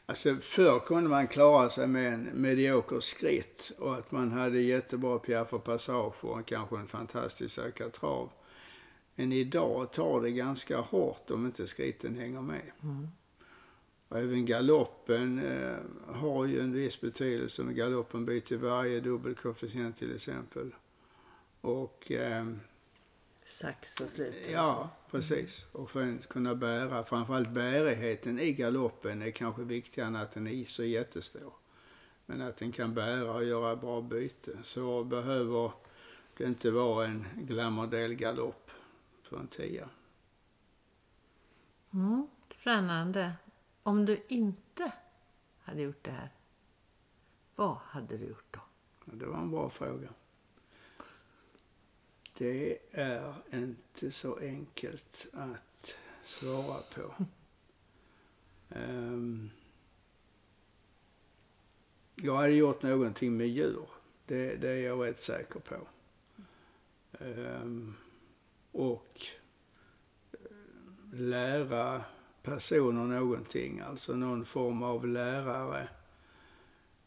[0.06, 5.20] Alltså förr kunde man klara sig med en medioker skritt och att man hade jättebra
[5.20, 8.30] piaff och passage och kanske en fantastisk säker trav.
[9.16, 12.72] Men idag tar det ganska hårt om inte skritten hänger med.
[12.84, 13.08] Mm.
[14.08, 17.64] Och även galoppen eh, har ju en viss betydelse.
[17.64, 20.72] Galoppen byter varje dubbelkoefficient till exempel.
[21.62, 22.12] Och...
[22.12, 22.46] Eh,
[23.50, 24.36] Sax och slut.
[24.52, 25.68] Ja, precis.
[25.72, 30.48] Och för att kunna bära, framförallt bärigheten i galoppen är kanske viktigare än att den
[30.48, 31.54] är så jättestor.
[32.26, 34.52] Men att den kan bära och göra bra byte.
[34.64, 35.72] Så behöver
[36.38, 38.72] det inte vara en glamourdel galopp
[39.24, 39.90] för en tia.
[41.94, 43.34] Mm, spännande.
[43.84, 44.92] Om du inte
[45.64, 46.30] hade gjort det här,
[47.56, 48.60] vad hade du gjort då?
[49.06, 50.10] Det var en bra fråga.
[52.40, 57.14] Det är inte så enkelt att svara på.
[58.70, 59.50] Um,
[62.16, 63.90] jag hade gjort någonting med djur.
[64.26, 65.76] Det, det är jag rätt säker på.
[67.20, 67.96] Um,
[68.72, 69.22] och
[70.32, 70.40] eh,
[71.14, 72.04] lära
[72.42, 73.80] personer någonting.
[73.80, 75.90] Alltså någon form av lärare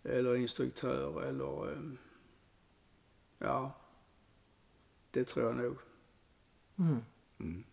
[0.03, 1.99] eller instruktör eller um,
[3.39, 3.82] ja,
[5.13, 5.79] det tror jag nog.
[6.79, 7.03] Mm.
[7.41, 7.65] Mm.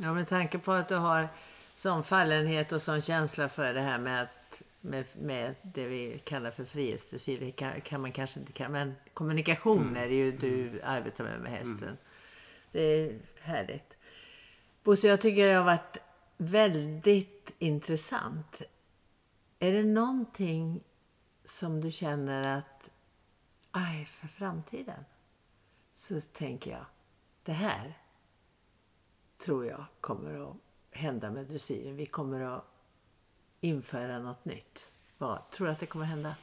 [0.00, 1.28] Ja, med tanke på att du har
[1.74, 6.50] sån fallenhet och sån känsla för det här med att med, med det vi kallar
[6.50, 7.40] för frihetsdressyr.
[7.40, 9.96] Det kan, kan, man kanske inte kan, men kommunikation mm.
[9.96, 10.80] är det ju du mm.
[10.84, 11.82] arbetar med med hästen.
[11.82, 11.96] Mm.
[12.72, 13.96] Det är härligt.
[14.82, 15.98] Bosse, jag tycker det har varit
[16.36, 18.62] väldigt intressant.
[19.58, 20.80] Är det någonting
[21.44, 22.90] som du känner att,
[23.70, 25.04] aj, för framtiden?
[26.04, 26.84] Så tänker jag,
[27.42, 27.98] det här
[29.38, 30.56] tror jag kommer att
[30.90, 31.96] hända med dressyren.
[31.96, 32.64] Vi kommer att
[33.60, 34.88] införa något nytt.
[35.18, 36.34] Vad tror du att det kommer att hända?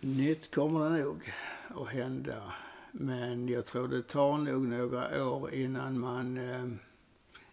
[0.00, 1.32] Nytt kommer det nog
[1.76, 2.52] att hända.
[2.92, 6.38] Men jag tror det tar nog några år innan man...
[6.38, 6.66] Eh,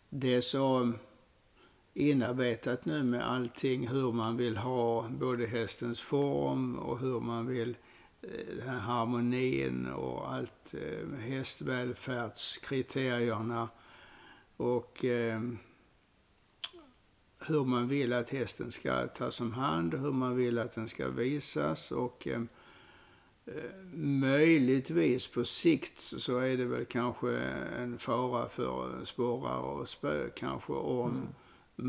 [0.10, 0.92] det är så
[1.94, 7.76] inarbetat nu med allting hur man vill ha både hästens form och hur man vill
[8.58, 13.70] den här harmonin och allt, eh, hästvälfärdskriterierna
[14.58, 15.42] och eh,
[17.40, 21.10] hur man vill att hästen ska tas om hand, hur man vill att den ska
[21.10, 22.42] visas och eh,
[23.46, 27.38] eh, möjligtvis på sikt så är det väl kanske
[27.78, 31.28] en fara för sporrar och spö kanske om mm.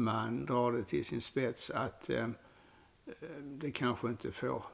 [0.05, 2.29] man drar det till sin spets att eh,
[3.43, 4.65] det kanske inte får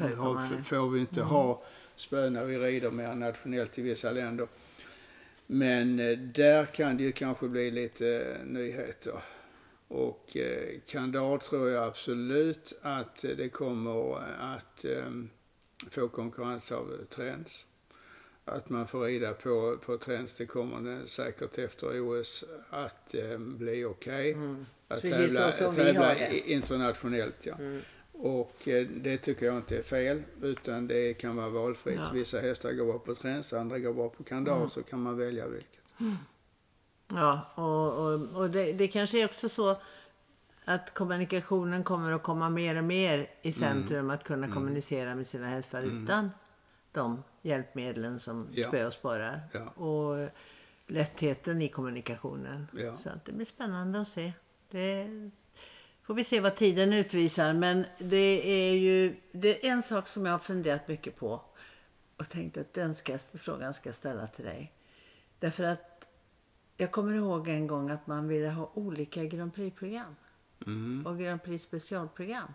[0.00, 1.30] har, får vi inte mm.
[1.30, 1.62] ha
[1.96, 4.48] spö när vi rider mer nationellt i vissa länder.
[5.46, 9.22] Men eh, där kan det ju kanske bli lite eh, nyheter.
[9.88, 14.18] Och eh, tror jag absolut att det kommer
[14.54, 15.10] att eh,
[15.90, 17.64] få konkurrens av Trends.
[18.44, 23.38] Att man får rida på, på Trends, det kommer det säkert efter OS att eh,
[23.38, 24.30] bli okej.
[24.30, 24.32] Okay.
[24.32, 24.66] Mm.
[24.88, 27.54] Att tävla, tävla internationellt ja.
[27.54, 27.80] Mm.
[28.22, 31.98] Och eh, det tycker jag inte är fel, utan det kan vara valfritt.
[31.98, 32.10] Ja.
[32.12, 34.70] Vissa hästar går bra på träns, andra går bra på kandar, mm.
[34.70, 36.00] så kan man välja vilket.
[36.00, 36.16] Mm.
[37.08, 39.76] Ja, och, och, och det, det kanske är också så
[40.64, 43.52] att kommunikationen kommer att komma mer och mer i mm.
[43.52, 43.98] centrum.
[43.98, 44.10] Mm.
[44.10, 44.54] Att kunna mm.
[44.54, 46.04] kommunicera med sina hästar mm.
[46.04, 46.30] utan
[46.92, 48.68] de hjälpmedlen som ja.
[48.68, 49.40] spö och sporrar.
[49.52, 49.68] Ja.
[49.68, 50.28] Och
[50.86, 52.66] lättheten i kommunikationen.
[52.72, 52.96] Ja.
[52.96, 54.32] Så att det blir spännande att se.
[54.70, 55.08] Det,
[56.12, 57.54] Får vi se vad tiden utvisar.
[57.54, 61.42] Men det är ju det är en sak som jag har funderat mycket på.
[62.16, 64.72] Och tänkt att den ska, frågan ska ställa till dig.
[65.38, 66.04] Därför att
[66.76, 70.16] jag kommer ihåg en gång att man ville ha olika Grand Prix-program.
[70.66, 71.06] Mm.
[71.06, 72.54] och Grand Prix specialprogram.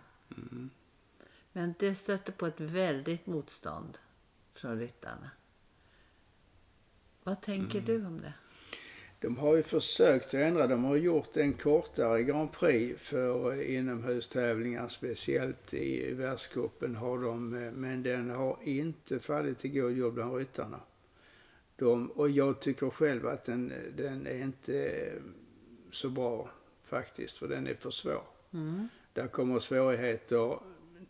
[1.52, 3.98] Men det stötte på ett väldigt motstånd
[4.54, 5.30] från ryttarna.
[7.22, 8.32] Vad tänker du om det?
[9.20, 10.66] De har ju försökt att ändra.
[10.66, 18.02] De har gjort en kortare Grand Prix för inomhustävlingar, speciellt i världscupen har de, men
[18.02, 20.80] den har inte fallit i god jord bland ryttarna.
[21.76, 25.08] De, och jag tycker själv att den, den är inte
[25.90, 26.50] så bra
[26.84, 28.22] faktiskt, för den är för svår.
[28.52, 28.88] Mm.
[29.12, 30.58] Där kommer svårigheter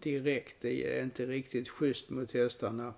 [0.00, 0.56] direkt.
[0.61, 2.94] Det är inte riktigt schysst mot hästarna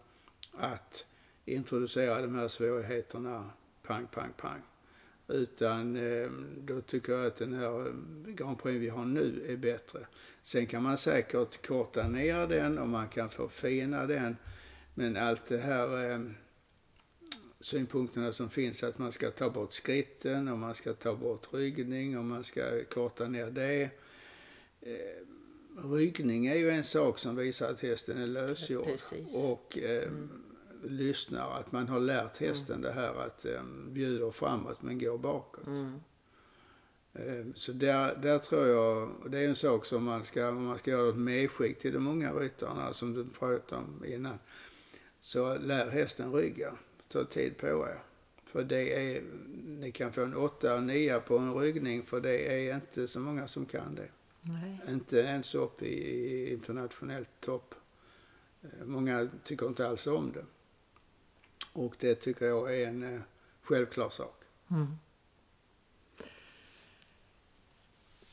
[0.53, 1.07] att
[1.45, 3.51] introducera de här svårigheterna
[3.83, 4.63] pang, pang, pang.
[5.33, 7.93] Utan eh, då tycker jag att den här eh,
[8.35, 10.07] Grand Prix vi har nu är bättre.
[10.43, 14.37] Sen kan man säkert korta ner den och man kan förfina den.
[14.95, 16.21] Men allt det här eh,
[17.61, 22.19] synpunkterna som finns att man ska ta bort skritten och man ska ta bort ryggning
[22.19, 23.91] och man ska korta ner det.
[24.81, 28.85] Eh, ryggning är ju en sak som visar att hästen är lösgjord.
[28.85, 29.35] Precis.
[29.35, 30.11] Och eh,
[30.83, 35.67] lyssnar, att man har lärt hästen det här att eh, bjuder framåt men går bakåt.
[35.67, 36.01] Mm.
[37.15, 40.65] Eh, Så där, där tror jag, och det är en sak som man ska, om
[40.65, 44.39] man ska göra ett medskick till de unga ryttarna som du pratade om innan.
[45.21, 46.73] Så lär hästen rygga.
[47.09, 47.99] Ta tid på er.
[48.45, 49.23] För det är,
[49.67, 53.49] ni kan få en åtta, nia på en ryggning för det är inte så många
[53.49, 54.09] som kan det.
[54.41, 54.81] Nej.
[54.89, 57.75] Inte ens upp i, i internationellt topp.
[58.63, 60.45] Eh, Många tycker inte alls om det.
[61.73, 63.21] Och det tycker jag är en eh,
[63.63, 64.43] självklar sak.
[64.71, 64.99] Mm.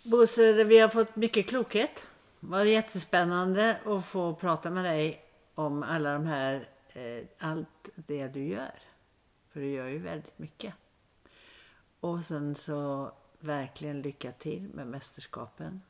[0.03, 2.03] Bosse, vi har fått mycket klokhet.
[2.39, 5.25] Det var jättespännande att få prata med dig
[5.55, 8.79] om alla de här, eh, allt det du gör.
[9.51, 10.73] För du gör ju väldigt mycket.
[11.99, 15.81] Och sen så verkligen lycka till med mästerskapen.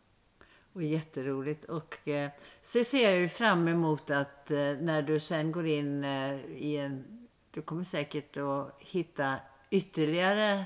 [0.74, 1.66] Och jätteroligt.
[1.66, 2.30] Och eh,
[2.62, 6.78] så ser jag ju fram emot att eh, när du sen går in eh, i
[6.78, 7.27] en...
[7.58, 9.40] Du kommer säkert att hitta
[9.70, 10.66] ytterligare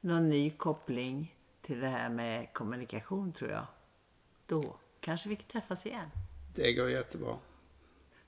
[0.00, 3.66] någon ny koppling till det här med kommunikation tror jag.
[4.46, 6.10] Då kanske vi kan träffas igen.
[6.54, 7.36] Det går jättebra.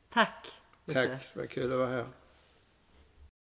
[0.08, 0.60] Tack!
[0.86, 2.06] Tack, var kul att vara här.